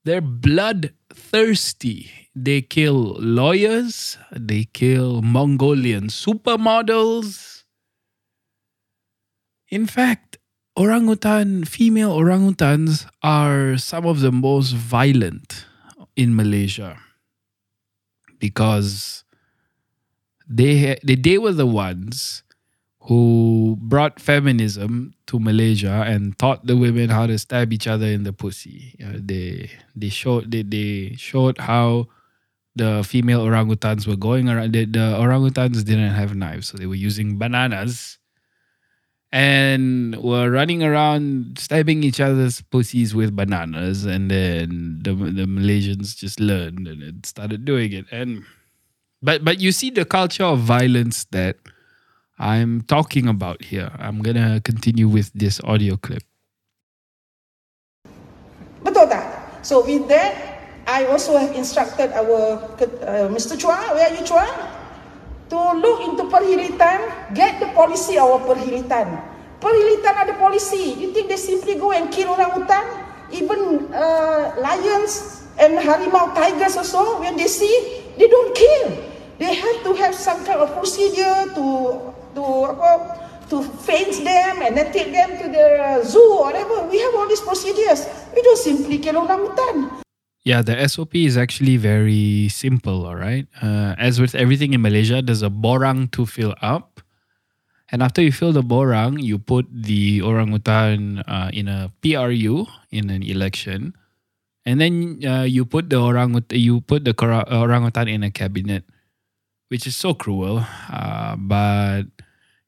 they're 0.06 0.22
bloodthirsty. 0.22 2.10
They 2.34 2.62
kill 2.62 3.18
lawyers. 3.20 4.18
They 4.32 4.64
kill 4.64 5.22
Mongolian 5.22 6.08
supermodels. 6.08 7.64
In 9.68 9.88
fact, 9.88 10.38
orangutan, 10.76 11.66
female 11.66 12.12
orangutans 12.12 13.06
are 13.22 13.78
some 13.78 14.06
of 14.06 14.22
the 14.22 14.32
most 14.32 14.74
violent 14.74 15.66
in 16.16 16.36
Malaysia 16.36 17.00
because 18.40 19.24
they, 20.50 20.98
they, 21.04 21.38
were 21.38 21.54
the 21.54 21.66
ones 21.66 22.44
who 23.02 23.78
brought 23.82 24.20
feminism 24.20 25.14
to 25.28 25.40
Malaysia 25.40 26.04
and 26.08 26.38
taught 26.38 26.66
the 26.66 26.78
women 26.78 27.10
how 27.10 27.26
to 27.26 27.38
stab 27.38 27.72
each 27.74 27.88
other 27.88 28.08
in 28.08 28.24
the 28.24 28.34
pussy. 28.34 28.96
Uh, 29.04 29.18
they 29.20 29.70
they 29.96 30.10
showed 30.10 30.52
they, 30.52 30.64
they 30.64 31.16
showed 31.18 31.58
how 31.58 32.08
the 32.76 33.04
female 33.04 33.42
orangutans 33.42 34.08
were 34.08 34.16
going 34.16 34.50
around. 34.50 34.74
The, 34.74 34.86
the 34.86 35.18
orangutans 35.20 35.84
didn't 35.86 36.14
have 36.14 36.36
knives, 36.36 36.68
so 36.68 36.78
they 36.78 36.86
were 36.86 36.96
using 36.96 37.38
bananas 37.38 38.20
and 39.34 40.16
we 40.18 40.30
were 40.30 40.52
running 40.52 40.84
around 40.84 41.58
stabbing 41.58 42.04
each 42.04 42.22
other's 42.22 42.62
pussies 42.62 43.16
with 43.16 43.36
bananas. 43.36 44.06
And 44.06 44.30
then 44.30 45.02
the 45.02 45.14
the 45.14 45.50
Malaysians 45.50 46.16
just 46.16 46.40
learned 46.40 46.88
and 46.88 47.26
started 47.26 47.66
doing 47.66 47.92
it. 47.92 48.06
And 48.12 48.46
but 49.22 49.44
but 49.44 49.60
you 49.60 49.74
see 49.74 49.90
the 49.90 50.06
culture 50.06 50.46
of 50.46 50.60
violence 50.60 51.26
that 51.32 51.58
I'm 52.38 52.82
talking 52.86 53.28
about 53.28 53.64
here. 53.64 53.90
I'm 53.98 54.22
gonna 54.22 54.62
continue 54.62 55.10
with 55.10 55.34
this 55.34 55.60
audio 55.66 55.98
clip. 55.98 56.22
So 59.64 59.80
with 59.80 60.10
that, 60.10 60.60
I 60.86 61.06
also 61.08 61.38
have 61.38 61.56
instructed 61.56 62.12
our 62.12 62.60
uh, 62.60 63.32
Mr. 63.32 63.56
Chua, 63.56 63.96
where 63.96 64.12
are 64.12 64.14
you 64.14 64.28
Chua? 64.28 64.73
To 65.54 65.78
look 65.78 66.02
into 66.02 66.26
perhilitan, 66.34 66.98
get 67.38 67.62
the 67.62 67.70
policy 67.78 68.18
our 68.18 68.42
perhilitan. 68.42 69.22
Perhilitan 69.62 70.26
ada 70.26 70.34
policy. 70.42 70.98
You 70.98 71.14
think 71.14 71.30
they 71.30 71.38
simply 71.38 71.78
go 71.78 71.94
and 71.94 72.10
kill 72.10 72.34
orang 72.34 72.58
hutan? 72.58 72.82
Even 73.30 73.86
uh, 73.94 74.58
lions 74.58 75.46
and 75.62 75.78
harimau 75.78 76.34
tigers 76.34 76.74
also, 76.74 77.22
when 77.22 77.38
they 77.38 77.46
see, 77.46 77.70
they 78.18 78.26
don't 78.26 78.58
kill. 78.58 78.98
They 79.38 79.54
have 79.54 79.78
to 79.86 79.94
have 80.02 80.18
some 80.18 80.42
kind 80.42 80.58
of 80.58 80.74
procedure 80.74 81.46
to 81.54 81.66
to 82.34 82.44
apa 82.74 82.92
to 83.54 83.62
fence 83.86 84.26
them 84.26 84.58
and 84.58 84.74
then 84.74 84.90
take 84.90 85.14
them 85.14 85.38
to 85.38 85.46
the 85.54 86.02
zoo 86.02 86.34
or 86.34 86.50
whatever. 86.50 86.90
We 86.90 86.98
have 86.98 87.14
all 87.14 87.30
these 87.30 87.46
procedures. 87.46 88.10
We 88.34 88.42
don't 88.42 88.58
simply 88.58 88.98
kill 88.98 89.22
orang 89.22 89.54
hutan. 89.54 90.03
Yeah, 90.44 90.62
the 90.62 90.76
SOP 90.88 91.16
is 91.16 91.38
actually 91.38 91.78
very 91.78 92.50
simple, 92.50 93.08
all 93.08 93.16
right? 93.16 93.48
Uh, 93.62 93.96
as 93.98 94.20
with 94.20 94.36
everything 94.36 94.74
in 94.74 94.82
Malaysia, 94.82 95.22
there's 95.24 95.42
a 95.42 95.50
borang 95.50 96.12
to 96.12 96.26
fill 96.26 96.54
up. 96.62 97.00
And 97.92 98.04
after 98.04 98.22
you 98.22 98.32
fill 98.32 98.52
the 98.52 98.64
borang, 98.64 99.24
you 99.24 99.40
put 99.40 99.68
the 99.72 100.22
orangutan 100.22 101.24
uh, 101.28 101.50
in 101.54 101.70
a 101.70 101.94
PRU 102.04 102.68
in 102.92 103.10
an 103.10 103.24
election. 103.24 103.96
And 104.66 104.82
then 104.82 105.20
uh, 105.24 105.44
you 105.44 105.64
put 105.64 105.90
the 105.90 106.02
orangutan, 106.02 106.60
you 106.60 106.82
put 106.82 107.06
the 107.06 107.16
orangutan 107.16 108.08
in 108.10 108.24
a 108.24 108.32
cabinet, 108.32 108.84
which 109.70 109.88
is 109.88 109.96
so 109.96 110.14
cruel. 110.14 110.66
Uh, 110.92 111.36
but 111.38 112.04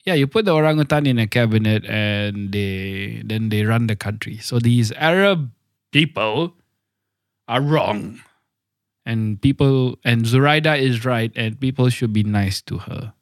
yeah, 0.06 0.14
you 0.14 0.28
put 0.28 0.46
the 0.46 0.54
orangutan 0.54 1.08
in 1.08 1.20
a 1.20 1.28
cabinet 1.28 1.84
and 1.90 2.54
they 2.54 3.22
then 3.26 3.50
they 3.50 3.66
run 3.66 3.88
the 3.88 3.96
country. 3.96 4.38
So 4.38 4.60
these 4.60 4.94
Arab 4.94 5.52
people 5.92 6.56
are 7.48 7.62
wrong. 7.62 8.22
And 9.06 9.42
people 9.42 10.00
and 10.04 10.26
Zuraida 10.26 10.80
is 10.80 11.06
right 11.06 11.32
and 11.36 11.60
people 11.60 11.90
should 11.90 12.14
be 12.14 12.24
nice 12.24 12.62
to 12.64 12.80
her. 12.90 13.14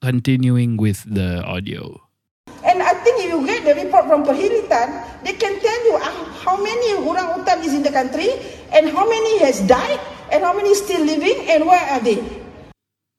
Continuing 0.00 0.76
with 0.76 1.02
the 1.08 1.42
audio. 1.42 2.00
And 2.64 2.82
I 2.82 2.92
think 3.00 3.24
if 3.24 3.32
you 3.32 3.46
get 3.46 3.64
the 3.64 3.74
report 3.80 4.06
from 4.06 4.24
Perhilitan, 4.24 5.24
they 5.24 5.32
can 5.32 5.58
tell 5.60 5.80
you 5.88 5.98
how 6.44 6.60
many 6.60 7.00
orangutan 7.00 7.64
is 7.64 7.72
in 7.72 7.82
the 7.82 7.90
country 7.90 8.28
and 8.72 8.90
how 8.90 9.08
many 9.08 9.38
has 9.40 9.60
died 9.64 9.98
and 10.30 10.44
how 10.44 10.54
many 10.54 10.74
still 10.74 11.04
living 11.04 11.48
and 11.48 11.64
where 11.64 11.80
are 11.90 12.00
they. 12.00 12.20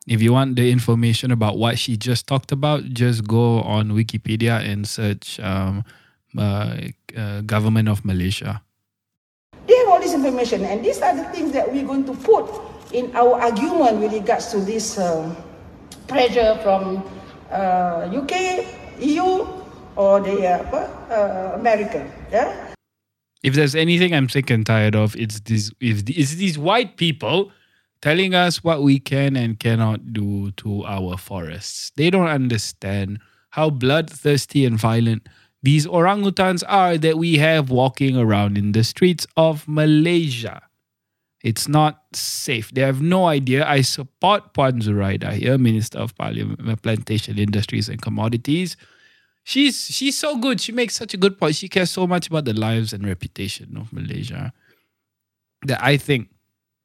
If 0.08 0.22
you 0.22 0.34
want 0.34 0.56
the 0.56 0.72
information 0.72 1.32
about 1.32 1.58
what 1.58 1.78
she 1.78 1.98
just 1.98 2.26
talked 2.26 2.52
about, 2.52 2.86
just 2.94 3.28
go 3.28 3.62
on 3.62 3.92
Wikipedia 3.92 4.62
and 4.62 4.88
search 4.88 5.40
um, 5.40 5.86
uh, 6.38 6.90
uh, 7.18 7.42
government 7.42 7.90
of 7.90 8.06
Malaysia. 8.06 8.62
This 10.10 10.26
information, 10.26 10.66
and 10.66 10.84
these 10.84 11.04
are 11.04 11.16
the 11.16 11.26
things 11.26 11.52
that 11.52 11.72
we're 11.72 11.86
going 11.86 12.04
to 12.06 12.14
put 12.14 12.50
in 12.92 13.16
our 13.16 13.40
argument 13.40 14.02
with 14.02 14.12
regards 14.12 14.48
to 14.48 14.58
this 14.58 14.98
um, 14.98 15.38
pressure 16.08 16.58
from 16.64 17.06
uh, 17.52 18.10
UK, 18.10 18.66
EU, 19.02 19.46
or 19.96 20.20
the 20.20 20.50
uh, 20.50 21.54
America. 21.54 22.12
Yeah. 22.32 22.74
If 23.44 23.54
there's 23.54 23.76
anything 23.76 24.16
I'm 24.16 24.30
sick 24.30 24.50
and 24.50 24.66
tired 24.66 24.96
of, 24.96 25.16
it's 25.16 25.42
these 25.42 25.72
it's 25.80 26.34
these 26.34 26.58
white 26.58 26.98
people 26.98 27.52
telling 28.02 28.34
us 28.34 28.64
what 28.64 28.82
we 28.82 28.98
can 28.98 29.36
and 29.36 29.60
cannot 29.60 30.12
do 30.12 30.50
to 30.58 30.86
our 30.86 31.18
forests. 31.18 31.92
They 31.98 32.10
don't 32.10 32.34
understand 32.34 33.20
how 33.52 33.70
bloodthirsty 33.70 34.66
and 34.66 34.80
violent 34.80 35.30
these 35.62 35.86
orangutans 35.86 36.64
are 36.68 36.98
that 36.98 37.18
we 37.18 37.38
have 37.38 37.70
walking 37.70 38.16
around 38.18 38.58
in 38.58 38.72
the 38.72 38.84
streets 38.84 39.28
of 39.36 39.68
Malaysia. 39.68 40.62
It's 41.44 41.68
not 41.68 42.04
safe. 42.14 42.72
They 42.72 42.82
have 42.82 43.02
no 43.02 43.28
idea. 43.28 43.66
I 43.66 43.82
support 43.82 44.54
Puan 44.54 44.82
Zuraida 44.82 45.34
here, 45.34 45.58
Minister 45.58 46.00
of 46.00 46.16
Parliament, 46.16 46.82
Plantation 46.82 47.40
Industries 47.40 47.88
and 47.88 48.02
Commodities. 48.02 48.76
She's 49.44 49.86
she's 49.86 50.18
so 50.18 50.38
good. 50.38 50.60
She 50.60 50.72
makes 50.72 50.96
such 50.96 51.14
a 51.14 51.18
good 51.18 51.40
point. 51.40 51.56
She 51.56 51.70
cares 51.70 51.92
so 51.92 52.06
much 52.06 52.28
about 52.28 52.46
the 52.46 52.54
lives 52.54 52.92
and 52.92 53.06
reputation 53.06 53.78
of 53.78 53.92
Malaysia 53.94 54.54
that 55.66 55.82
I 55.84 55.98
think 55.98 56.30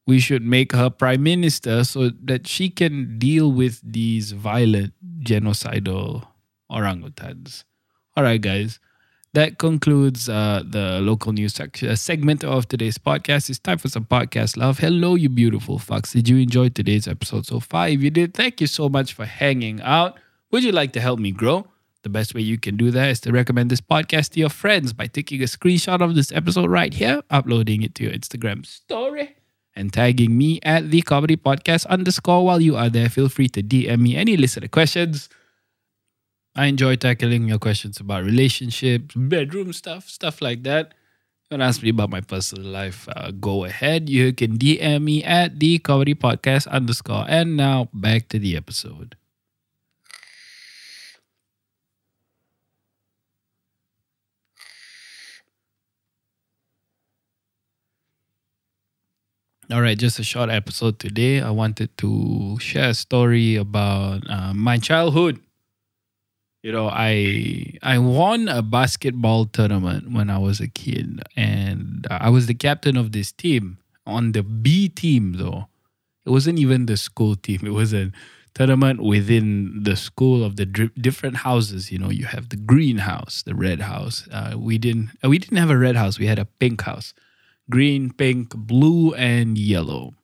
we 0.07 0.21
should 0.21 0.43
make 0.43 0.73
her 0.73 0.91
prime 0.91 1.23
minister 1.23 1.85
so 1.85 2.11
that 2.23 2.47
she 2.47 2.71
can 2.71 3.19
deal 3.19 3.51
with 3.51 3.81
these 3.83 4.33
violent 4.33 4.93
genocidal 5.21 6.27
orangutans. 6.71 7.65
All 8.17 8.23
right, 8.23 8.41
guys. 8.41 8.79
That 9.33 9.59
concludes 9.59 10.29
uh, 10.29 10.63
the 10.65 11.01
local 11.01 11.33
news 11.33 11.55
section, 11.55 11.89
uh, 11.89 11.97
segment 11.97 12.45
of 12.45 12.69
today's 12.69 12.97
podcast. 12.97 13.51
It's 13.51 13.59
time 13.59 13.79
for 13.79 13.89
some 13.89 14.05
podcast 14.05 14.57
love. 14.57 14.79
Hello, 14.79 15.17
you 15.17 15.29
beautiful 15.29 15.81
fucks. 15.81 16.13
Did 16.13 16.29
you 16.29 16.37
enjoy 16.37 16.69
today's 16.69 17.09
episode 17.09 17.45
so 17.45 17.59
far? 17.59 17.89
If 17.89 18.01
you 18.01 18.11
did, 18.11 18.35
thank 18.35 18.61
you 18.61 18.69
so 18.69 18.89
much 18.89 19.13
for 19.13 19.25
hanging 19.25 19.83
out. 19.83 20.17
Would 20.53 20.63
you 20.63 20.71
like 20.71 20.93
to 20.93 21.01
help 21.01 21.19
me 21.19 21.33
grow? 21.33 21.67
The 22.05 22.09
best 22.11 22.33
way 22.37 22.43
you 22.43 22.59
can 22.59 22.77
do 22.77 22.93
that 22.93 23.09
is 23.09 23.21
to 23.23 23.33
recommend 23.33 23.71
this 23.71 23.81
podcast 23.81 24.31
to 24.33 24.39
your 24.39 24.51
friends 24.51 24.93
by 24.93 25.09
taking 25.09 25.43
a 25.43 25.47
screenshot 25.47 26.01
of 26.01 26.15
this 26.15 26.31
episode 26.31 26.71
right 26.71 26.95
here, 26.95 27.21
uploading 27.31 27.83
it 27.83 27.97
to 27.97 28.05
your 28.05 28.13
Instagram 28.13 28.65
story, 28.65 29.35
and 29.75 29.93
tagging 29.93 30.39
me 30.39 30.61
at 30.63 30.93
the 30.93 31.03
comedy 31.03 31.37
podcast 31.37 31.87
underscore. 31.87 32.45
While 32.45 32.61
you 32.61 32.77
are 32.77 32.91
there, 32.91 33.09
feel 33.09 33.29
free 33.29 33.49
to 33.49 33.63
DM 33.65 33.99
me 33.99 34.15
any 34.15 34.37
listener 34.37 34.69
questions. 34.69 35.29
I 36.57 36.67
enjoy 36.67 36.97
tackling 36.97 37.49
your 37.49 37.59
questions 37.59 37.99
about 38.01 38.25
relationships, 38.25 39.15
bedroom 39.17 39.73
stuff, 39.73 40.09
stuff 40.09 40.41
like 40.41 40.63
that. 40.65 40.95
Don't 41.51 41.61
ask 41.61 41.83
me 41.83 41.91
about 41.91 42.11
my 42.11 42.21
personal 42.21 42.67
life. 42.71 43.09
Uh, 43.15 43.31
go 43.33 43.65
ahead. 43.65 44.09
You 44.09 44.33
can 44.33 44.57
DM 44.59 45.05
me 45.05 45.23
at 45.25 45.61
the 45.61 45.79
comedy 45.79 46.15
podcast 46.15 46.69
underscore. 46.69 47.27
And 47.29 47.57
now 47.57 47.89
back 47.93 48.29
to 48.31 48.39
the 48.39 48.57
episode. 48.57 49.17
All 59.71 59.81
right, 59.81 59.99
just 59.99 60.19
a 60.19 60.25
short 60.25 60.51
episode 60.51 60.99
today. 60.99 61.41
I 61.41 61.51
wanted 61.51 61.97
to 61.99 62.59
share 62.61 62.91
a 62.91 62.95
story 62.95 63.57
about 63.57 64.29
uh, 64.29 64.53
my 64.55 64.77
childhood. 64.79 65.41
You 66.65 66.73
know, 66.73 66.89
I 66.89 67.77
I 67.83 67.99
won 67.99 68.49
a 68.49 68.63
basketball 68.63 69.45
tournament 69.45 70.11
when 70.11 70.31
I 70.31 70.39
was 70.39 70.61
a 70.61 70.67
kid, 70.67 71.21
and 71.37 72.07
I 72.11 72.31
was 72.31 72.47
the 72.47 72.55
captain 72.55 72.97
of 72.97 73.13
this 73.13 73.33
team 73.33 73.77
on 74.07 74.33
the 74.33 74.43
B 74.43 74.89
team. 74.89 75.35
Though 75.35 75.69
it 76.25 76.31
wasn't 76.31 76.59
even 76.59 76.87
the 76.87 76.97
school 76.97 77.37
team; 77.37 77.61
it 77.65 77.75
was 77.75 77.93
a 77.93 78.13
tournament 78.55 79.03
within 79.03 79.83
the 79.83 79.95
school 79.95 80.43
of 80.43 80.57
the 80.57 80.65
dri- 80.65 80.97
different 80.99 81.45
houses. 81.45 81.93
You 81.93 81.99
know, 81.99 82.09
you 82.09 82.25
have 82.25 82.49
the 82.49 82.57
green 82.57 82.97
house, 83.05 83.43
the 83.43 83.55
red 83.55 83.83
house. 83.83 84.27
Uh, 84.33 84.55
we 84.57 84.79
didn't 84.79 85.11
uh, 85.23 85.29
we 85.29 85.37
didn't 85.37 85.59
have 85.59 85.69
a 85.69 85.77
red 85.77 85.97
house; 85.97 86.19
we 86.19 86.29
had 86.29 86.39
a 86.39 86.47
pink 86.47 86.81
house 86.81 87.13
green, 87.69 88.11
pink, 88.11 88.57
blue, 88.57 89.13
and 89.13 89.59
yellow. 89.59 90.15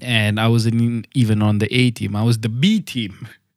And 0.00 0.38
I 0.38 0.46
wasn't 0.46 1.08
even 1.12 1.42
on 1.42 1.58
the 1.58 1.66
A 1.74 1.90
team. 1.90 2.14
I 2.14 2.22
was 2.22 2.38
the 2.38 2.48
B 2.48 2.78
team. 2.78 3.26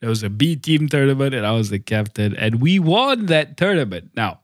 There 0.00 0.10
was 0.10 0.22
a 0.22 0.30
B 0.30 0.56
team 0.56 0.88
tournament, 0.88 1.34
and 1.34 1.44
I 1.44 1.52
was 1.52 1.70
the 1.70 1.78
captain. 1.78 2.36
And 2.36 2.60
we 2.60 2.78
won 2.78 3.26
that 3.26 3.56
tournament. 3.56 4.10
Now, 4.14 4.40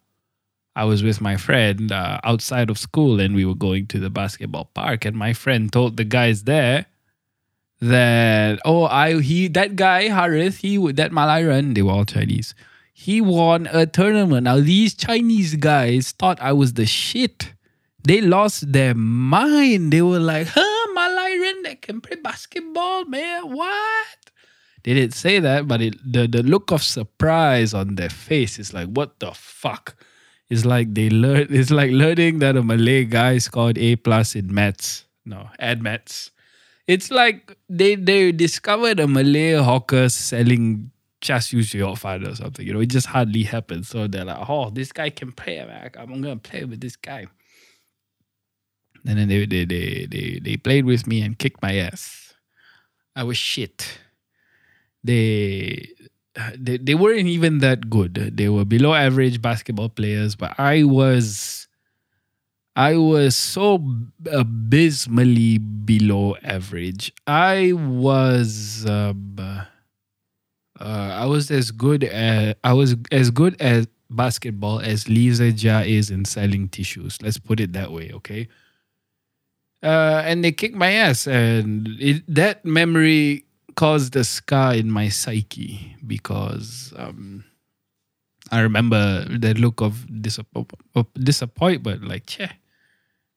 I 0.74 0.84
was 0.84 1.02
with 1.02 1.20
my 1.20 1.36
friend 1.36 1.92
uh, 1.92 2.20
outside 2.24 2.70
of 2.70 2.78
school, 2.78 3.20
and 3.20 3.34
we 3.34 3.44
were 3.44 3.54
going 3.54 3.86
to 3.88 4.00
the 4.00 4.10
basketball 4.10 4.70
park. 4.74 5.04
And 5.04 5.16
my 5.16 5.32
friend 5.32 5.72
told 5.72 5.96
the 5.96 6.04
guys 6.04 6.44
there 6.44 6.86
that 7.80 8.60
oh, 8.64 8.84
I 8.84 9.20
he 9.20 9.48
that 9.48 9.76
guy 9.76 10.08
Harith, 10.08 10.58
he 10.58 10.78
that 10.92 11.12
Malayan, 11.12 11.74
they 11.74 11.82
were 11.82 11.92
all 11.92 12.04
Chinese. 12.04 12.54
He 12.92 13.20
won 13.20 13.68
a 13.72 13.86
tournament. 13.86 14.44
Now 14.44 14.60
these 14.60 14.94
Chinese 14.94 15.56
guys 15.56 16.12
thought 16.12 16.40
I 16.40 16.52
was 16.52 16.74
the 16.74 16.86
shit 16.86 17.54
they 18.04 18.20
lost 18.20 18.70
their 18.70 18.94
mind. 18.94 19.92
They 19.92 20.02
were 20.02 20.20
like, 20.20 20.48
huh, 20.50 20.92
Malayan 20.92 21.62
that 21.62 21.82
can 21.82 22.00
play 22.00 22.16
basketball, 22.16 23.06
man. 23.06 23.52
What? 23.52 24.30
They 24.84 24.94
didn't 24.94 25.14
say 25.14 25.40
that, 25.40 25.66
but 25.66 25.80
it, 25.80 25.94
the, 26.04 26.26
the 26.26 26.42
look 26.42 26.70
of 26.70 26.82
surprise 26.82 27.72
on 27.74 27.94
their 27.94 28.10
face 28.10 28.58
is 28.58 28.72
like, 28.74 28.88
what 28.88 29.18
the 29.18 29.32
fuck? 29.32 29.96
It's 30.50 30.64
like 30.64 30.94
they 30.94 31.08
learn 31.08 31.46
it's 31.50 31.70
like 31.70 31.90
learning 31.90 32.40
that 32.40 32.56
a 32.56 32.62
Malay 32.62 33.04
guy 33.04 33.38
scored 33.38 33.78
A 33.78 33.96
plus 33.96 34.34
in 34.36 34.52
maths. 34.52 35.06
No, 35.24 35.48
ad 35.58 35.82
maths. 35.82 36.30
It's 36.86 37.10
like 37.10 37.56
they 37.68 37.94
they 37.94 38.30
discovered 38.30 39.00
a 39.00 39.08
Malay 39.08 39.54
hawker 39.54 40.10
selling 40.10 40.90
just 41.22 41.54
use 41.54 41.72
your 41.72 41.96
father 41.96 42.28
or 42.28 42.34
something. 42.34 42.66
You 42.66 42.74
know, 42.74 42.80
it 42.80 42.90
just 42.90 43.06
hardly 43.06 43.44
happens. 43.44 43.88
So 43.88 44.06
they're 44.06 44.26
like, 44.26 44.46
oh, 44.46 44.68
this 44.68 44.92
guy 44.92 45.08
can 45.08 45.32
play. 45.32 45.64
Man. 45.64 45.90
I'm 45.98 46.20
gonna 46.20 46.36
play 46.36 46.64
with 46.64 46.82
this 46.82 46.96
guy 46.96 47.26
and 49.06 49.18
then 49.18 49.28
they, 49.28 49.46
they 49.46 49.64
they 49.64 50.06
they 50.10 50.40
they 50.42 50.56
played 50.56 50.84
with 50.84 51.06
me 51.06 51.20
and 51.22 51.38
kicked 51.38 51.62
my 51.62 51.76
ass. 51.76 52.34
I 53.14 53.22
was 53.22 53.36
shit. 53.36 53.98
They 55.04 55.88
they 56.58 56.78
they 56.78 56.94
weren't 56.94 57.28
even 57.28 57.58
that 57.58 57.90
good. 57.90 58.14
They 58.36 58.48
were 58.48 58.64
below 58.64 58.94
average 58.94 59.40
basketball 59.42 59.90
players, 59.90 60.34
but 60.34 60.58
I 60.58 60.84
was 60.84 61.68
I 62.76 62.96
was 62.96 63.36
so 63.36 63.84
abysmally 64.30 65.58
below 65.58 66.36
average. 66.42 67.12
I 67.26 67.72
was 67.72 68.84
um, 68.88 69.36
uh, 69.38 69.64
I 70.80 71.26
was 71.26 71.50
as 71.50 71.70
good 71.70 72.04
as 72.04 72.54
I 72.64 72.72
was 72.72 72.96
as 73.12 73.30
good 73.30 73.56
as 73.60 73.86
basketball 74.10 74.80
as 74.80 75.08
Lee 75.08 75.28
Zii 75.28 75.52
Jia 75.52 75.86
is 75.86 76.10
in 76.10 76.24
selling 76.24 76.68
tissues. 76.68 77.18
Let's 77.22 77.38
put 77.38 77.60
it 77.60 77.72
that 77.74 77.92
way, 77.92 78.10
okay? 78.14 78.48
uh, 79.82 80.22
and 80.24 80.42
they 80.42 80.52
kicked 80.52 80.74
my 80.74 80.92
ass, 80.92 81.26
and 81.26 81.88
it, 82.00 82.22
that 82.26 82.64
memory 82.64 83.44
caused 83.74 84.16
a 84.16 84.24
scar 84.24 84.74
in 84.74 84.90
my 84.90 85.08
psyche 85.08 85.96
because 86.06 86.92
um, 86.96 87.44
I 88.50 88.60
remember 88.60 89.24
the 89.24 89.54
look 89.54 89.80
of 89.80 90.06
disapp- 90.10 91.06
disappointment, 91.14 92.06
like, 92.06 92.26
che, 92.26 92.50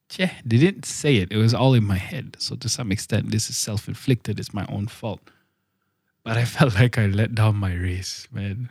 che. 0.08 0.30
They 0.44 0.58
didn't 0.58 0.84
say 0.84 1.16
it; 1.16 1.32
it 1.32 1.38
was 1.38 1.54
all 1.54 1.74
in 1.74 1.84
my 1.84 1.98
head. 1.98 2.36
So 2.38 2.56
to 2.56 2.68
some 2.68 2.92
extent, 2.92 3.30
this 3.30 3.50
is 3.50 3.56
self-inflicted. 3.56 4.38
It's 4.38 4.54
my 4.54 4.66
own 4.68 4.86
fault. 4.86 5.20
But 6.24 6.36
I 6.36 6.44
felt 6.56 6.74
like 6.74 6.98
I 6.98 7.06
let 7.06 7.34
down 7.34 7.56
my 7.56 7.74
race, 7.74 8.28
man 8.32 8.70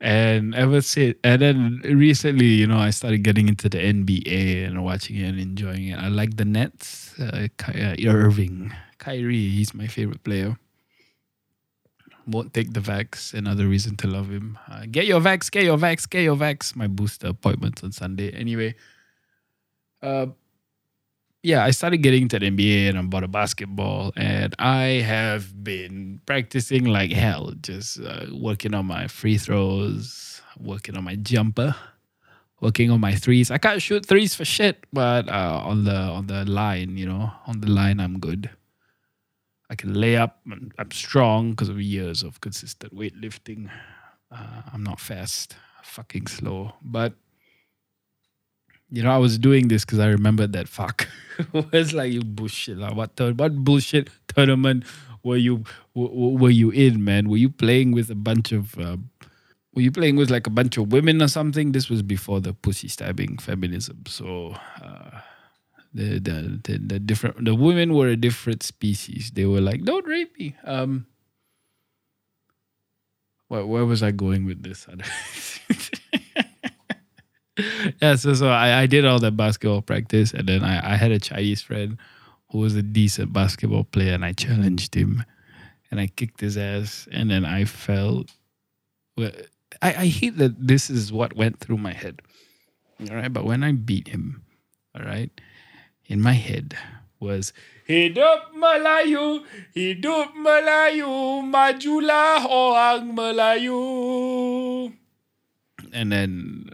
and 0.00 0.54
ever 0.54 0.80
since 0.80 1.16
and 1.24 1.42
then 1.42 1.80
recently 1.84 2.46
you 2.46 2.66
know 2.66 2.78
i 2.78 2.90
started 2.90 3.18
getting 3.24 3.48
into 3.48 3.68
the 3.68 3.78
nba 3.78 4.66
and 4.66 4.84
watching 4.84 5.16
it 5.16 5.24
and 5.24 5.40
enjoying 5.40 5.88
it 5.88 5.98
i 5.98 6.06
like 6.06 6.36
the 6.36 6.44
nets 6.44 7.18
uh, 7.18 7.48
uh, 7.66 7.94
irving 8.06 8.72
kyrie 8.98 9.48
he's 9.48 9.74
my 9.74 9.86
favorite 9.86 10.22
player 10.22 10.56
won't 12.26 12.52
take 12.52 12.72
the 12.72 12.80
vax 12.80 13.32
another 13.32 13.66
reason 13.66 13.96
to 13.96 14.06
love 14.06 14.28
him 14.28 14.58
uh, 14.68 14.84
get 14.90 15.06
your 15.06 15.20
vax 15.20 15.50
get 15.50 15.64
your 15.64 15.78
vax 15.78 16.08
get 16.08 16.22
your 16.22 16.36
vax 16.36 16.76
my 16.76 16.86
booster 16.86 17.28
appointments 17.28 17.82
on 17.82 17.92
sunday 17.92 18.30
anyway 18.32 18.74
uh 20.02 20.26
yeah, 21.42 21.64
I 21.64 21.70
started 21.70 21.98
getting 21.98 22.22
into 22.22 22.38
the 22.38 22.50
NBA 22.50 22.88
and 22.88 22.98
I 22.98 23.02
bought 23.02 23.22
a 23.22 23.28
basketball, 23.28 24.12
and 24.16 24.54
I 24.58 25.00
have 25.06 25.62
been 25.62 26.20
practicing 26.26 26.84
like 26.84 27.12
hell, 27.12 27.52
just 27.62 28.00
uh, 28.00 28.26
working 28.32 28.74
on 28.74 28.86
my 28.86 29.06
free 29.06 29.38
throws, 29.38 30.42
working 30.58 30.96
on 30.96 31.04
my 31.04 31.14
jumper, 31.14 31.76
working 32.60 32.90
on 32.90 33.00
my 33.00 33.14
threes. 33.14 33.50
I 33.50 33.58
can't 33.58 33.80
shoot 33.80 34.04
threes 34.04 34.34
for 34.34 34.44
shit, 34.44 34.84
but 34.92 35.28
uh, 35.28 35.62
on 35.64 35.84
the 35.84 35.94
on 35.94 36.26
the 36.26 36.44
line, 36.44 36.96
you 36.96 37.06
know, 37.06 37.30
on 37.46 37.60
the 37.60 37.70
line, 37.70 38.00
I'm 38.00 38.18
good. 38.18 38.50
I 39.70 39.74
can 39.74 39.94
lay 39.94 40.16
up. 40.16 40.40
I'm, 40.50 40.72
I'm 40.78 40.90
strong 40.90 41.50
because 41.50 41.68
of 41.68 41.80
years 41.80 42.22
of 42.22 42.40
consistent 42.40 42.94
weightlifting. 42.94 43.70
Uh, 44.30 44.62
I'm 44.72 44.82
not 44.82 45.00
fast, 45.00 45.56
fucking 45.82 46.26
slow, 46.26 46.74
but 46.82 47.14
you 48.90 49.02
know, 49.02 49.10
I 49.10 49.18
was 49.18 49.38
doing 49.38 49.68
this 49.68 49.84
because 49.84 49.98
I 49.98 50.06
remembered 50.06 50.52
that 50.52 50.68
fuck. 50.68 51.08
it's 51.72 51.92
like 51.92 52.12
you 52.12 52.22
bullshit. 52.22 52.78
Like, 52.78 52.94
what 52.94 53.18
what 53.36 53.56
bullshit 53.56 54.08
tournament 54.28 54.84
were 55.22 55.36
you 55.36 55.64
were 55.94 56.50
you 56.50 56.70
in, 56.70 57.04
man? 57.04 57.28
Were 57.28 57.36
you 57.36 57.50
playing 57.50 57.92
with 57.92 58.10
a 58.10 58.14
bunch 58.14 58.52
of 58.52 58.78
uh, 58.78 58.96
were 59.74 59.82
you 59.82 59.92
playing 59.92 60.16
with 60.16 60.30
like 60.30 60.46
a 60.46 60.50
bunch 60.50 60.78
of 60.78 60.90
women 60.92 61.20
or 61.22 61.28
something? 61.28 61.72
This 61.72 61.90
was 61.90 62.02
before 62.02 62.40
the 62.40 62.54
pussy 62.54 62.88
stabbing 62.88 63.38
feminism. 63.38 64.04
So 64.06 64.56
uh, 64.82 65.20
The, 65.94 66.18
the 66.18 66.60
the 66.64 66.78
the 66.78 66.98
different 66.98 67.44
the 67.44 67.54
women 67.54 67.94
were 67.94 68.08
a 68.08 68.16
different 68.16 68.62
species. 68.62 69.32
They 69.34 69.46
were 69.46 69.60
like, 69.60 69.84
"Don't 69.84 70.06
rape 70.06 70.38
me." 70.38 70.54
Um, 70.64 71.06
where, 73.48 73.64
where 73.66 73.86
was 73.86 74.02
I 74.02 74.10
going 74.10 74.44
with 74.44 74.62
this? 74.62 74.86
yeah, 78.02 78.16
so 78.16 78.34
so 78.34 78.48
I, 78.48 78.82
I 78.82 78.86
did 78.86 79.04
all 79.04 79.18
that 79.20 79.36
basketball 79.36 79.82
practice, 79.82 80.32
and 80.32 80.48
then 80.48 80.62
I, 80.62 80.94
I 80.94 80.96
had 80.96 81.10
a 81.10 81.18
Chinese 81.18 81.62
friend 81.62 81.98
who 82.50 82.58
was 82.58 82.76
a 82.76 82.82
decent 82.82 83.32
basketball 83.32 83.84
player, 83.84 84.14
and 84.14 84.24
I 84.24 84.32
challenged 84.32 84.94
him, 84.94 85.24
and 85.90 86.00
I 86.00 86.06
kicked 86.08 86.40
his 86.40 86.56
ass, 86.56 87.08
and 87.10 87.30
then 87.30 87.44
I 87.44 87.64
felt. 87.64 88.30
Well, 89.16 89.32
I, 89.82 89.88
I 89.88 90.06
hate 90.06 90.36
that 90.38 90.66
this 90.66 90.90
is 90.90 91.12
what 91.12 91.36
went 91.36 91.58
through 91.60 91.78
my 91.78 91.92
head. 91.92 92.22
All 93.10 93.16
right, 93.16 93.32
but 93.32 93.44
when 93.44 93.64
I 93.64 93.72
beat 93.72 94.08
him, 94.08 94.42
all 94.94 95.04
right, 95.04 95.30
in 96.08 96.20
my 96.20 96.32
head 96.32 96.76
was 97.20 97.52
Hidup 97.88 98.54
Melayu, 98.54 99.44
hidup 99.72 100.34
Melayu, 100.36 101.40
majulah 101.40 102.44
orang 102.44 103.16
Melayu. 103.16 104.92
And 105.92 106.12
then, 106.12 106.68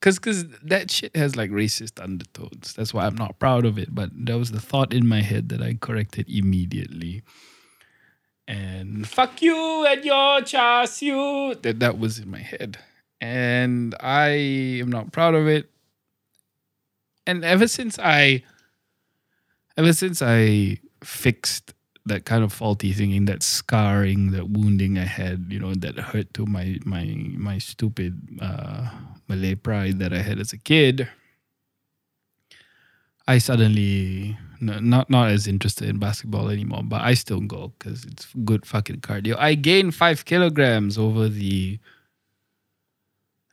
cause, 0.00 0.18
cause 0.18 0.44
that 0.62 0.90
shit 0.90 1.16
has 1.16 1.36
like 1.36 1.50
racist 1.50 2.02
undertones. 2.02 2.74
That's 2.74 2.92
why 2.92 3.06
I'm 3.06 3.16
not 3.16 3.38
proud 3.38 3.64
of 3.64 3.78
it. 3.78 3.94
But 3.94 4.10
that 4.26 4.36
was 4.36 4.52
the 4.52 4.60
thought 4.60 4.92
in 4.92 5.06
my 5.06 5.22
head 5.22 5.48
that 5.48 5.62
I 5.62 5.78
corrected 5.80 6.28
immediately. 6.28 7.22
And 8.46 9.08
fuck 9.08 9.40
you 9.40 9.86
and 9.86 10.04
your 10.04 10.42
chas 10.42 11.00
you. 11.00 11.56
That 11.62 11.80
that 11.80 11.98
was 11.98 12.18
in 12.18 12.30
my 12.30 12.38
head, 12.40 12.78
and 13.20 13.94
I 14.00 14.28
am 14.84 14.90
not 14.90 15.12
proud 15.12 15.34
of 15.34 15.48
it. 15.48 15.70
And 17.26 17.44
ever 17.44 17.66
since 17.66 17.98
I 17.98 18.42
ever 19.76 19.92
since 19.92 20.22
I 20.22 20.78
fixed 21.02 21.74
that 22.06 22.24
kind 22.24 22.44
of 22.44 22.52
faulty 22.52 22.92
thinking, 22.92 23.24
that 23.24 23.42
scarring, 23.42 24.30
that 24.30 24.48
wounding 24.50 24.96
I 24.96 25.04
had, 25.04 25.46
you 25.48 25.58
know, 25.58 25.74
that 25.74 25.98
hurt 25.98 26.32
to 26.34 26.46
my 26.46 26.78
my 26.84 27.04
my 27.36 27.58
stupid 27.58 28.20
uh, 28.40 28.90
Malay 29.28 29.56
pride 29.56 29.98
that 29.98 30.12
I 30.12 30.22
had 30.22 30.38
as 30.38 30.52
a 30.52 30.58
kid, 30.58 31.08
I 33.26 33.38
suddenly 33.38 34.38
n- 34.62 34.88
not 34.88 35.10
not 35.10 35.30
as 35.30 35.48
interested 35.48 35.88
in 35.88 35.98
basketball 35.98 36.48
anymore. 36.48 36.82
But 36.84 37.02
I 37.02 37.14
still 37.14 37.40
go 37.40 37.72
because 37.78 38.04
it's 38.04 38.32
good 38.44 38.64
fucking 38.64 39.00
cardio. 39.00 39.36
I 39.36 39.54
gained 39.54 39.94
five 39.96 40.24
kilograms 40.24 40.96
over 40.96 41.28
the 41.28 41.80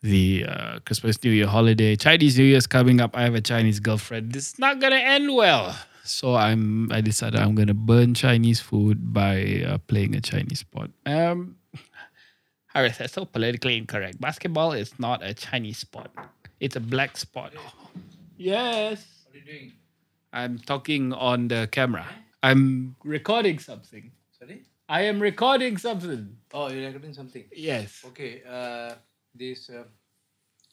the 0.04 0.46
uh, 0.48 0.80
Christmas 0.86 1.24
New 1.24 1.32
Year 1.32 1.48
holiday. 1.48 1.96
Chinese 1.96 2.38
New 2.38 2.44
Year's 2.44 2.68
coming 2.68 3.02
up. 3.02 3.16
I 3.18 3.24
have 3.24 3.36
a 3.36 3.42
Chinese 3.42 3.80
girlfriend. 3.80 4.34
This 4.34 4.54
is 4.54 4.60
not 4.60 4.80
gonna 4.80 4.98
end 4.98 5.34
well. 5.34 5.76
So 6.04 6.36
I'm 6.36 6.92
I 6.92 7.00
decided 7.00 7.40
I'm 7.40 7.56
gonna 7.56 7.74
burn 7.74 8.14
Chinese 8.14 8.60
food 8.60 9.14
by 9.14 9.64
uh, 9.66 9.78
playing 9.88 10.16
a 10.16 10.22
Chinese 10.22 10.60
sport. 10.60 10.92
Um, 11.06 11.56
Harris, 12.68 12.98
that's 12.98 13.14
so 13.14 13.26
politically 13.26 13.78
incorrect. 13.78 14.20
Basketball 14.20 14.74
is 14.74 15.00
not 15.00 15.24
a 15.24 15.34
Chinese 15.34 15.78
sport. 15.78 16.12
It's 16.60 16.76
a 16.76 16.82
black 16.82 17.18
sport. 17.18 17.54
Yes. 18.38 19.26
What 19.26 19.36
are 19.36 19.40
you 19.40 19.46
doing? 19.46 19.72
I'm 20.34 20.60
talking 20.60 21.14
on 21.14 21.48
the 21.48 21.70
camera. 21.72 22.06
I'm 22.42 22.96
recording 23.04 23.60
something. 23.60 24.12
Sorry? 24.38 24.64
I 24.90 25.04
am 25.04 25.22
recording 25.22 25.78
something. 25.78 26.36
Oh, 26.54 26.70
you're 26.70 26.88
recording 26.88 27.14
something. 27.14 27.46
Yes. 27.56 28.04
Okay. 28.08 28.42
Uh, 28.44 28.96
this 29.36 29.70
uh, 29.70 29.84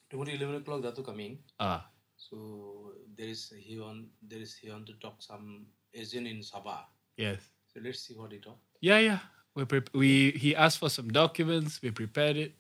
tomorrow 0.09 0.31
eleven 0.31 0.57
o'clock 0.57 0.83
Datu 0.83 1.05
coming. 1.05 1.39
Ah. 1.59 1.89
So 2.17 2.93
there 3.17 3.29
is 3.29 3.53
he 3.57 3.81
on 3.81 4.09
there 4.23 4.41
is 4.41 4.55
he 4.55 4.71
on 4.71 4.85
to 4.85 4.93
talk 5.01 5.23
some 5.23 5.67
Asian 5.95 6.27
in 6.27 6.41
Sabah. 6.45 6.85
Yes. 7.17 7.41
So 7.73 7.81
let's 7.83 8.01
see 8.01 8.15
what 8.15 8.33
he 8.33 8.39
talk. 8.39 8.59
Yeah, 8.81 8.99
yeah. 8.99 9.21
We 9.55 9.65
pre- 9.65 9.93
we 9.95 10.31
he 10.33 10.55
asked 10.55 10.79
for 10.79 10.89
some 10.91 11.09
documents. 11.09 11.81
We 11.83 11.91
prepared 11.91 12.37
it. 12.37 12.53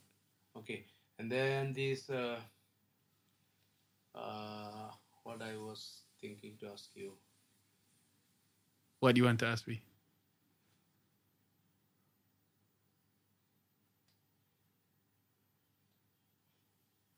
Okay. 0.56 0.86
And 1.18 1.30
then 1.30 1.72
this 1.72 2.08
uh, 2.08 2.40
uh, 4.14 4.88
what 5.22 5.42
I 5.42 5.56
was 5.56 6.02
thinking 6.20 6.56
to 6.60 6.72
ask 6.72 6.88
you. 6.94 7.12
What 9.00 9.14
do 9.14 9.20
you 9.20 9.26
want 9.28 9.40
to 9.40 9.46
ask 9.46 9.68
me? 9.68 9.80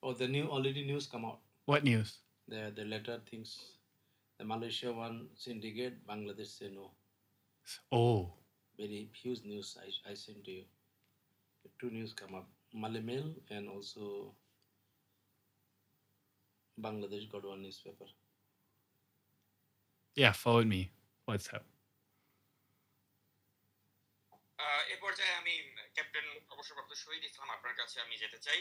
Oh, 0.03 0.13
the 0.13 0.27
new 0.27 0.49
already 0.49 0.85
news 0.85 1.07
come 1.07 1.25
out. 1.25 1.39
What 1.67 1.85
news? 1.85 2.19
The 2.49 2.73
the 2.75 2.85
letter 2.85 3.21
things. 3.31 3.79
The 4.39 4.45
Malaysia 4.45 4.93
one 4.93 5.29
syndicate, 5.37 6.05
Bangladesh 6.07 6.59
say 6.59 6.71
no. 6.75 6.91
Oh. 7.93 8.35
very 8.77 9.09
huge 9.15 9.45
news 9.45 9.77
I, 9.81 10.11
I 10.11 10.15
sent 10.15 10.45
to 10.45 10.51
you. 10.51 10.65
The 11.63 11.71
Two 11.79 11.91
news 11.91 12.13
come 12.13 12.35
up. 12.35 12.49
Malay 12.75 13.01
Mail 13.01 13.35
and 13.51 13.69
also 13.69 14.35
Bangladesh 16.81 17.31
got 17.31 17.47
one 17.47 17.63
newspaper. 17.63 18.07
Yeah, 20.17 20.33
forward 20.33 20.67
me. 20.67 20.91
What's 21.27 21.49
up? 21.55 21.65
এ 24.93 24.97
পর্যায়ে 25.05 25.35
আমি 25.41 25.55
captain 25.97 26.27
অবসরপ্রাপ্ত 26.55 26.93
শহীদ 27.03 27.23
ইসলাম 27.31 27.51
আপনার 27.57 27.75
কাছে 27.81 27.97
আমি 28.05 28.15
যেতে 28.23 28.39
চাই 28.47 28.61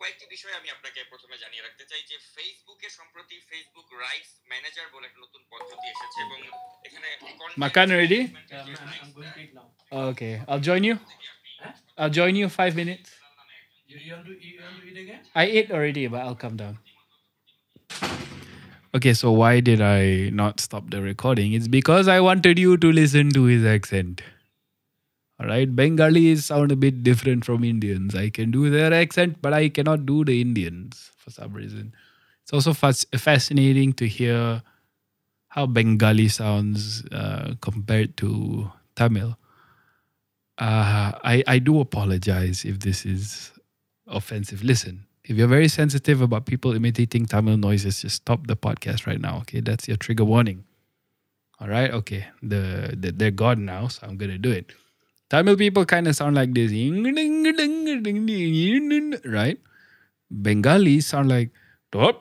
কয়েকটি 0.00 0.24
বিষয় 0.34 0.54
আমি 0.60 0.68
আপনাকে 0.76 1.00
প্রথমে 1.12 1.36
জানিয়ে 1.42 1.64
রাখতে 1.66 1.84
চাই 1.90 2.02
যে 2.10 2.16
ফেসবুকে 2.34 2.88
সম্প্রতি 2.98 3.36
ফেসবুক 3.48 3.88
রাইটস 4.04 4.30
ম্যানেজার 4.50 4.86
বলে 4.94 5.04
একটা 5.08 5.20
নতুন 5.24 5.42
পদ্ধতি 5.52 5.86
এসেছে 5.94 6.18
এবং 6.26 6.38
এখানে 6.86 7.08
content 7.40 7.60
Makan 7.64 7.86
already? 7.94 8.20
management 8.22 8.50
এর 8.54 8.62
যে 8.66 8.72
rights 8.90 9.10
going 9.16 9.32
to 9.36 9.40
eat 9.44 9.52
now. 9.58 9.66
Okay, 10.10 10.34
I'll 10.48 10.64
join 10.70 10.82
you. 10.88 10.96
I'll 11.98 12.14
join 12.20 12.34
you 12.40 12.46
five 12.60 12.72
minutes. 12.82 13.08
You, 13.90 13.98
you, 14.06 14.12
want 14.14 14.26
to, 14.26 14.34
you 14.46 14.54
want 14.60 14.76
to 14.80 14.86
eat 14.90 14.98
again? 15.04 15.20
I 15.42 15.44
ate 15.58 15.68
already, 15.76 16.04
but 16.12 16.20
I'll 16.26 16.40
come 16.44 16.56
down. 16.62 16.74
Okay, 18.94 19.14
so 19.20 19.26
why 19.40 19.54
did 19.68 19.80
I 19.80 20.30
not 20.42 20.54
stop 20.60 20.84
the 20.94 21.00
recording? 21.02 21.48
It's 21.52 21.68
because 21.68 22.06
I 22.08 22.18
wanted 22.20 22.56
you 22.58 22.72
to 22.84 22.88
listen 22.92 23.30
to 23.30 23.42
his 23.44 23.64
accent. 23.76 24.22
Right, 25.41 25.73
Bengalis 25.73 26.47
sound 26.47 26.71
a 26.73 26.75
bit 26.75 27.01
different 27.01 27.45
from 27.45 27.63
Indians. 27.63 28.13
I 28.13 28.29
can 28.29 28.51
do 28.51 28.69
their 28.69 28.93
accent, 28.93 29.41
but 29.41 29.53
I 29.53 29.69
cannot 29.69 30.05
do 30.05 30.25
the 30.25 30.41
Indians 30.41 31.11
for 31.15 31.31
some 31.31 31.53
reason. 31.53 31.93
It's 32.43 32.51
also 32.51 32.73
fas- 32.73 33.05
fascinating 33.15 33.93
to 33.93 34.07
hear 34.07 34.61
how 35.47 35.65
Bengali 35.65 36.27
sounds 36.27 37.05
uh, 37.13 37.55
compared 37.61 38.17
to 38.17 38.69
Tamil. 38.95 39.37
Uh, 40.57 41.13
I, 41.23 41.43
I 41.47 41.59
do 41.59 41.79
apologize 41.79 42.65
if 42.65 42.79
this 42.79 43.05
is 43.05 43.51
offensive. 44.07 44.61
Listen, 44.61 45.05
if 45.23 45.37
you're 45.37 45.47
very 45.47 45.69
sensitive 45.69 46.21
about 46.21 46.47
people 46.47 46.73
imitating 46.75 47.25
Tamil 47.25 47.55
noises, 47.55 48.01
just 48.01 48.17
stop 48.17 48.47
the 48.47 48.57
podcast 48.57 49.07
right 49.07 49.21
now. 49.21 49.37
Okay, 49.39 49.61
that's 49.61 49.87
your 49.87 49.95
trigger 49.97 50.25
warning. 50.25 50.65
All 51.61 51.69
right, 51.69 51.91
okay. 51.91 52.27
The, 52.43 52.93
the 52.97 53.11
they're 53.13 53.31
gone 53.31 53.63
now, 53.63 53.87
so 53.87 54.05
I'm 54.05 54.17
gonna 54.17 54.37
do 54.37 54.51
it. 54.51 54.73
Tamil 55.29 55.57
people 55.57 55.85
kind 55.85 56.07
of 56.07 56.15
sound 56.15 56.35
like 56.35 56.53
this, 56.53 56.71
right? 59.25 59.59
Bengalis 60.31 61.07
sound 61.07 61.29
like. 61.29 61.51
You 61.91 62.11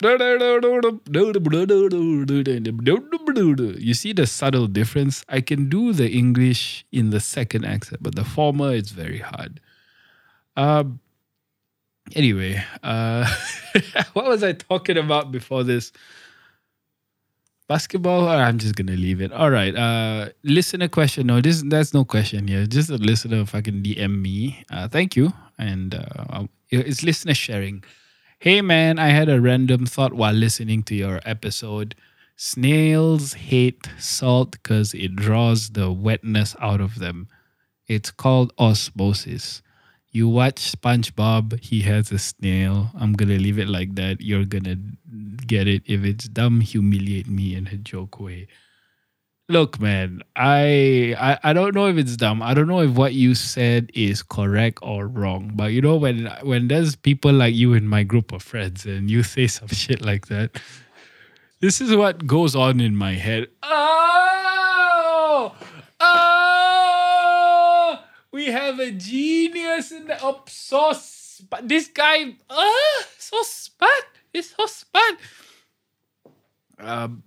see 3.94 4.12
the 4.14 4.26
subtle 4.26 4.66
difference? 4.66 5.24
I 5.28 5.42
can 5.42 5.68
do 5.68 5.92
the 5.92 6.10
English 6.10 6.86
in 6.90 7.10
the 7.10 7.20
second 7.20 7.66
accent, 7.66 8.02
but 8.02 8.14
the 8.14 8.24
former 8.24 8.72
is 8.72 8.90
very 8.90 9.18
hard. 9.18 9.60
Um, 10.56 11.00
anyway, 12.14 12.62
uh, 12.82 13.26
what 14.14 14.26
was 14.26 14.42
I 14.42 14.52
talking 14.52 14.96
about 14.96 15.32
before 15.32 15.64
this? 15.64 15.92
Basketball? 17.68 18.24
Or 18.24 18.36
I'm 18.36 18.58
just 18.58 18.74
gonna 18.74 18.96
leave 18.96 19.20
it. 19.20 19.32
All 19.32 19.50
right. 19.50 19.74
Uh, 19.76 20.30
listener 20.42 20.88
question. 20.88 21.26
No, 21.26 21.40
this 21.40 21.62
that's 21.66 21.92
no 21.92 22.04
question 22.04 22.48
here. 22.48 22.66
Just 22.66 22.90
a 22.90 22.96
listener 22.96 23.44
fucking 23.44 23.82
DM 23.82 24.20
me. 24.22 24.64
Uh, 24.70 24.88
thank 24.88 25.14
you. 25.16 25.32
And 25.58 25.94
uh, 25.94 26.46
it's 26.70 27.02
listener 27.02 27.34
sharing. 27.34 27.84
Hey 28.38 28.62
man, 28.62 28.98
I 28.98 29.08
had 29.08 29.28
a 29.28 29.40
random 29.40 29.84
thought 29.84 30.14
while 30.14 30.32
listening 30.32 30.82
to 30.84 30.94
your 30.94 31.20
episode. 31.24 31.94
Snails 32.36 33.34
hate 33.34 33.88
salt 33.98 34.52
because 34.52 34.94
it 34.94 35.16
draws 35.16 35.70
the 35.70 35.90
wetness 35.90 36.54
out 36.60 36.80
of 36.80 37.00
them. 37.00 37.28
It's 37.88 38.10
called 38.10 38.52
osmosis. 38.58 39.60
You 40.10 40.28
watch 40.28 40.72
SpongeBob, 40.72 41.60
he 41.60 41.82
has 41.82 42.10
a 42.10 42.18
snail. 42.18 42.90
I'm 42.98 43.12
gonna 43.12 43.36
leave 43.38 43.58
it 43.58 43.68
like 43.68 43.94
that. 43.96 44.20
You're 44.20 44.44
gonna 44.44 44.76
get 45.46 45.68
it. 45.68 45.82
If 45.86 46.04
it's 46.04 46.28
dumb, 46.28 46.60
humiliate 46.60 47.28
me 47.28 47.54
in 47.54 47.66
a 47.68 47.76
joke 47.76 48.18
way. 48.18 48.48
Look, 49.50 49.80
man, 49.80 50.22
I, 50.36 51.14
I 51.18 51.38
I 51.50 51.52
don't 51.54 51.74
know 51.74 51.86
if 51.88 51.96
it's 51.96 52.16
dumb. 52.16 52.42
I 52.42 52.52
don't 52.54 52.68
know 52.68 52.80
if 52.80 52.90
what 52.92 53.14
you 53.14 53.34
said 53.34 53.90
is 53.94 54.22
correct 54.22 54.78
or 54.82 55.06
wrong. 55.06 55.52
But 55.54 55.72
you 55.72 55.80
know, 55.80 55.96
when 55.96 56.26
when 56.42 56.68
there's 56.68 56.96
people 56.96 57.32
like 57.32 57.54
you 57.54 57.72
in 57.74 57.86
my 57.88 58.02
group 58.02 58.32
of 58.32 58.42
friends 58.42 58.84
and 58.86 59.10
you 59.10 59.22
say 59.34 59.46
some 59.46 59.68
shit 59.68 60.02
like 60.02 60.26
that, 60.28 60.50
This 61.60 61.80
is 61.80 61.94
what 61.96 62.26
goes 62.26 62.54
on 62.54 62.80
in 62.80 62.94
my 62.96 63.14
head. 63.14 63.48
Oh, 63.62 65.54
oh, 66.00 67.98
we 68.38 68.46
have 68.46 68.78
a 68.78 68.92
genius 68.92 69.90
in 69.90 70.06
the 70.06 70.14
up 70.24 70.48
so 70.48 70.94
sp- 70.94 71.66
This 71.66 71.88
guy, 71.88 72.38
ah, 72.48 73.02
so 73.18 73.42
smart. 73.42 74.06
It's 74.32 74.54
so 74.54 74.66
smart. 74.66 75.18
Um, 76.78 77.22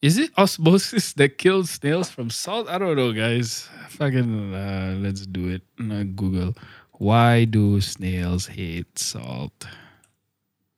is 0.00 0.16
it 0.16 0.30
osmosis 0.38 1.12
that 1.20 1.36
kills 1.36 1.68
snails 1.70 2.08
from 2.08 2.30
salt? 2.30 2.68
I 2.70 2.78
don't 2.78 2.96
know, 2.96 3.12
guys. 3.12 3.68
Fucking, 3.90 4.54
uh, 4.54 4.96
let's 4.98 5.26
do 5.26 5.50
it. 5.50 5.62
Uh, 5.78 6.04
Google. 6.04 6.56
Why 6.92 7.44
do 7.44 7.80
snails 7.82 8.46
hate 8.46 8.98
salt? 8.98 9.66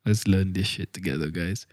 Let's 0.04 0.26
learn 0.26 0.54
this 0.54 0.66
shit 0.66 0.92
together, 0.92 1.30
guys. 1.30 1.66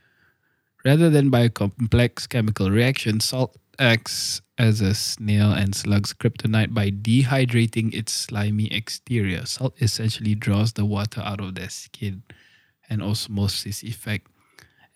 Rather 0.86 1.10
than 1.10 1.32
by 1.32 1.42
a 1.42 1.50
complex 1.50 2.28
chemical 2.28 2.70
reaction, 2.70 3.20
salt 3.20 3.58
acts 3.80 4.42
as 4.62 4.80
a 4.80 4.94
snail 4.94 5.52
and 5.52 5.74
slug's 5.74 6.14
kryptonite 6.14 6.72
by 6.72 6.92
dehydrating 6.92 7.92
its 7.96 8.14
slimy 8.14 8.72
exterior. 8.72 9.44
Salt 9.44 9.74
essentially 9.82 10.36
draws 10.36 10.74
the 10.74 10.86
water 10.86 11.20
out 11.26 11.42
of 11.42 11.56
their 11.56 11.70
skin, 11.70 12.22
an 12.88 13.02
osmosis 13.02 13.82
effect, 13.82 14.28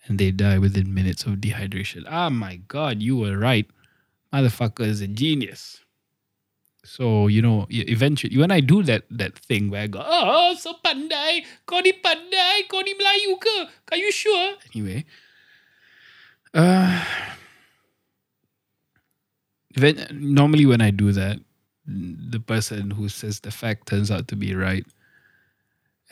and 0.06 0.20
they 0.20 0.30
die 0.30 0.56
within 0.58 0.94
minutes 0.94 1.24
of 1.24 1.42
dehydration. 1.42 2.06
Ah, 2.06 2.30
my 2.30 2.62
God, 2.68 3.02
you 3.02 3.16
were 3.16 3.36
right. 3.36 3.66
Motherfucker 4.32 4.86
is 4.86 5.00
a 5.00 5.08
genius. 5.08 5.80
So 6.84 7.26
you 7.26 7.42
know, 7.42 7.66
eventually, 7.68 8.38
when 8.38 8.52
I 8.52 8.60
do 8.60 8.84
that 8.84 9.02
that 9.10 9.34
thing 9.34 9.68
where 9.68 9.82
I 9.82 9.86
go, 9.88 9.98
oh, 10.06 10.54
so 10.54 10.78
pandai, 10.78 11.42
kau 11.66 11.82
ni 11.82 11.90
pandai, 11.90 12.70
kau 12.70 12.78
ni 12.86 12.94
Melayu 12.94 13.34
ke? 13.42 13.66
Are 13.90 13.98
you 13.98 14.12
sure? 14.14 14.54
Anyway, 14.70 15.02
uh, 16.54 17.02
when, 19.78 20.06
normally 20.12 20.66
when 20.66 20.80
I 20.80 20.90
do 20.90 21.12
that, 21.12 21.38
the 21.86 22.40
person 22.40 22.90
who 22.90 23.08
says 23.08 23.40
the 23.40 23.50
fact 23.50 23.88
turns 23.88 24.10
out 24.10 24.28
to 24.28 24.36
be 24.36 24.54
right. 24.54 24.84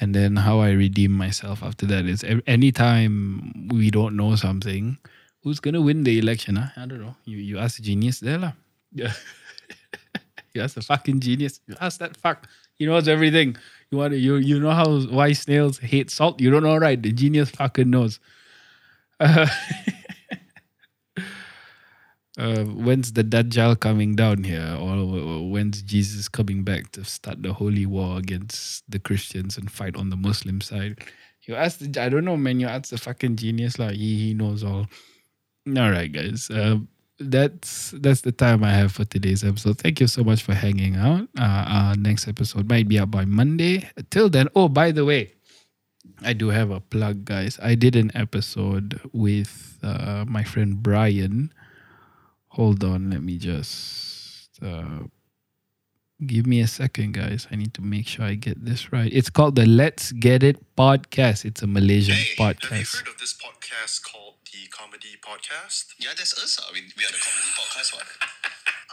And 0.00 0.14
then 0.14 0.36
how 0.36 0.60
I 0.60 0.70
redeem 0.70 1.12
myself 1.12 1.62
after 1.62 1.86
that 1.86 2.06
is 2.06 2.24
anytime 2.46 3.68
we 3.72 3.90
don't 3.90 4.16
know 4.16 4.34
something, 4.34 4.98
who's 5.42 5.60
gonna 5.60 5.80
win 5.80 6.02
the 6.02 6.18
election? 6.18 6.56
Huh? 6.56 6.68
I 6.76 6.86
don't 6.86 7.00
know. 7.00 7.14
You 7.24 7.38
you 7.38 7.58
ask 7.58 7.76
the 7.76 7.82
genius 7.82 8.18
there 8.18 8.38
lah. 8.38 8.52
Yeah. 8.92 9.12
you 10.54 10.62
ask 10.62 10.74
the 10.74 10.82
fucking 10.82 11.20
genius. 11.20 11.60
You 11.66 11.76
ask 11.80 12.00
that 12.00 12.16
fuck. 12.16 12.48
He 12.74 12.86
knows 12.86 13.06
everything. 13.06 13.56
You 13.90 13.98
want 13.98 14.12
to, 14.12 14.18
you 14.18 14.36
you 14.36 14.58
know 14.58 14.72
how 14.72 14.98
why 15.06 15.32
snails 15.32 15.78
hate 15.78 16.10
salt? 16.10 16.40
You 16.40 16.50
don't 16.50 16.64
know, 16.64 16.76
right? 16.76 17.00
The 17.00 17.12
genius 17.12 17.50
fucking 17.50 17.88
knows. 17.88 18.18
Uh, 19.20 19.46
uh, 22.36 22.64
when's 22.64 23.12
the 23.12 23.22
Dajjal 23.22 23.78
coming 23.78 24.16
down 24.16 24.42
here, 24.44 24.76
or 24.80 25.48
when's 25.48 25.82
Jesus 25.82 26.28
coming 26.28 26.64
back 26.64 26.90
to 26.92 27.04
start 27.04 27.42
the 27.42 27.52
holy 27.52 27.86
war 27.86 28.18
against 28.18 28.82
the 28.90 28.98
Christians 28.98 29.56
and 29.56 29.70
fight 29.70 29.96
on 29.96 30.10
the 30.10 30.16
Muslim 30.16 30.60
side? 30.60 30.98
You 31.42 31.54
ask 31.54 31.78
the 31.78 32.02
I 32.02 32.08
don't 32.08 32.24
know, 32.24 32.36
man. 32.36 32.58
You 32.58 32.66
ask 32.66 32.90
the 32.90 32.98
fucking 32.98 33.36
genius, 33.36 33.78
like 33.78 33.94
he 33.94 34.18
he 34.18 34.34
knows 34.34 34.64
all. 34.64 34.86
All 35.66 35.90
right, 35.90 36.10
guys. 36.10 36.50
Uh, 36.50 36.78
that's 37.18 37.92
that's 37.98 38.22
the 38.22 38.32
time 38.32 38.64
I 38.64 38.70
have 38.70 38.92
for 38.92 39.04
today's 39.04 39.44
episode. 39.44 39.78
Thank 39.78 40.00
you 40.00 40.08
so 40.08 40.24
much 40.24 40.42
for 40.42 40.54
hanging 40.54 40.96
out. 40.96 41.28
Uh, 41.38 41.94
next 41.98 42.26
episode 42.26 42.68
might 42.68 42.88
be 42.88 42.98
out 42.98 43.10
by 43.10 43.24
Monday. 43.24 43.88
Till 44.10 44.28
then, 44.28 44.48
oh 44.56 44.68
by 44.68 44.90
the 44.90 45.04
way, 45.04 45.32
I 46.22 46.32
do 46.32 46.48
have 46.48 46.70
a 46.70 46.80
plug, 46.80 47.24
guys. 47.24 47.58
I 47.62 47.76
did 47.76 47.94
an 47.94 48.10
episode 48.14 49.00
with 49.12 49.78
uh, 49.82 50.24
my 50.26 50.42
friend 50.42 50.82
Brian. 50.82 51.52
Hold 52.54 52.84
on, 52.84 53.10
let 53.10 53.20
me 53.20 53.36
just 53.36 54.62
uh, 54.62 55.10
give 56.24 56.46
me 56.46 56.60
a 56.60 56.68
second, 56.68 57.14
guys. 57.14 57.48
I 57.50 57.56
need 57.56 57.74
to 57.74 57.82
make 57.82 58.06
sure 58.06 58.24
I 58.24 58.34
get 58.34 58.64
this 58.64 58.92
right. 58.92 59.10
It's 59.12 59.28
called 59.28 59.56
the 59.56 59.66
Let's 59.66 60.12
Get 60.12 60.44
It 60.44 60.62
podcast. 60.76 61.44
It's 61.44 61.62
a 61.62 61.66
Malaysian 61.66 62.14
podcast. 62.38 62.70
Hey, 62.70 62.76
have 62.78 62.94
you 62.94 62.98
heard 63.00 63.08
of 63.08 63.18
this 63.18 63.34
podcast 63.34 64.04
called 64.04 64.34
the 64.46 64.68
Comedy 64.70 65.18
Podcast? 65.18 65.98
Yeah, 65.98 66.14
that's 66.16 66.32
us. 66.34 66.60
I 66.62 66.72
mean, 66.72 66.84
we 66.96 67.02
are 67.02 67.10
the 67.10 67.18
comedy 67.18 67.50
podcast 67.58 67.94
one. 67.94 68.06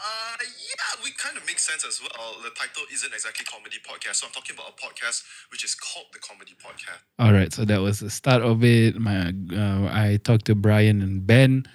Uh, 0.04 0.36
yeah, 0.42 1.04
we 1.04 1.12
kind 1.12 1.38
of 1.38 1.46
make 1.46 1.60
sense 1.60 1.86
as 1.86 2.02
well. 2.02 2.34
The 2.42 2.50
title 2.58 2.82
isn't 2.92 3.14
exactly 3.14 3.46
comedy 3.46 3.78
podcast, 3.88 4.16
so 4.16 4.26
I'm 4.26 4.34
talking 4.34 4.56
about 4.56 4.74
a 4.74 4.82
podcast 4.82 5.22
which 5.52 5.64
is 5.64 5.76
called 5.76 6.08
the 6.12 6.18
Comedy 6.18 6.54
Podcast. 6.58 7.06
All 7.20 7.32
right, 7.32 7.54
so 7.54 7.66
that 7.66 7.82
was 7.82 8.00
the 8.00 8.10
start 8.10 8.42
of 8.42 8.64
it. 8.64 8.96
My, 9.00 9.32
uh, 9.54 9.94
I 9.94 10.18
talked 10.24 10.46
to 10.46 10.56
Brian 10.56 11.04
and 11.04 11.28
Ben, 11.28 11.68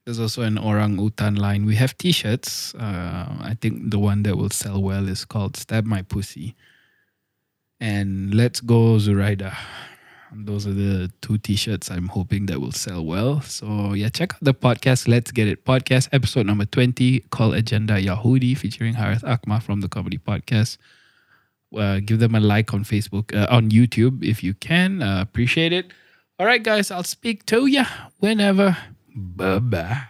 There's 0.06 0.20
also 0.20 0.44
an 0.44 0.60
orang 0.60 1.00
utan 1.02 1.34
line. 1.34 1.66
We 1.66 1.74
have 1.82 1.98
t-shirts. 1.98 2.76
Uh, 2.76 3.42
I 3.42 3.58
think 3.60 3.90
the 3.90 3.98
one 3.98 4.22
that 4.22 4.38
will 4.38 4.52
sell 4.52 4.80
well 4.80 5.10
is 5.10 5.26
called 5.26 5.58
Stab 5.58 5.88
My 5.90 6.04
Pussy. 6.04 6.54
And 7.80 8.34
Let's 8.34 8.62
Go 8.62 8.98
Zuraida. 8.98 9.56
Those 10.34 10.68
are 10.68 10.74
the 10.74 11.12
two 11.22 11.38
t-shirts 11.38 11.90
I'm 11.90 12.08
hoping 12.08 12.48
that 12.48 12.60
will 12.60 12.72
sell 12.72 13.06
well. 13.06 13.42
So 13.42 13.94
yeah, 13.94 14.10
check 14.10 14.34
out 14.34 14.40
the 14.42 14.54
podcast. 14.54 15.08
Let's 15.08 15.32
Get 15.32 15.48
It 15.48 15.64
podcast 15.66 16.10
episode 16.12 16.46
number 16.46 16.66
20 16.66 17.20
called 17.30 17.56
Agenda 17.56 17.94
Yahudi 18.02 18.58
featuring 18.58 18.96
Harith 18.96 19.24
Akma 19.24 19.62
from 19.62 19.82
the 19.82 19.88
Comedy 19.88 20.18
Podcast. 20.18 20.78
Uh, 21.76 22.00
give 22.04 22.20
them 22.20 22.36
a 22.36 22.40
like 22.40 22.74
on 22.74 22.84
Facebook, 22.84 23.36
uh, 23.36 23.48
on 23.50 23.70
YouTube 23.70 24.24
if 24.24 24.44
you 24.44 24.54
can. 24.54 25.02
Uh, 25.02 25.22
appreciate 25.22 25.74
it. 25.74 25.92
All 26.40 26.46
right, 26.46 26.62
guys, 26.64 26.92
I'll 26.92 27.04
speak 27.04 27.46
to 27.48 27.66
ya 27.66 27.86
whenever. 28.20 28.78
Bye 29.16 29.60
bye. 29.60 30.04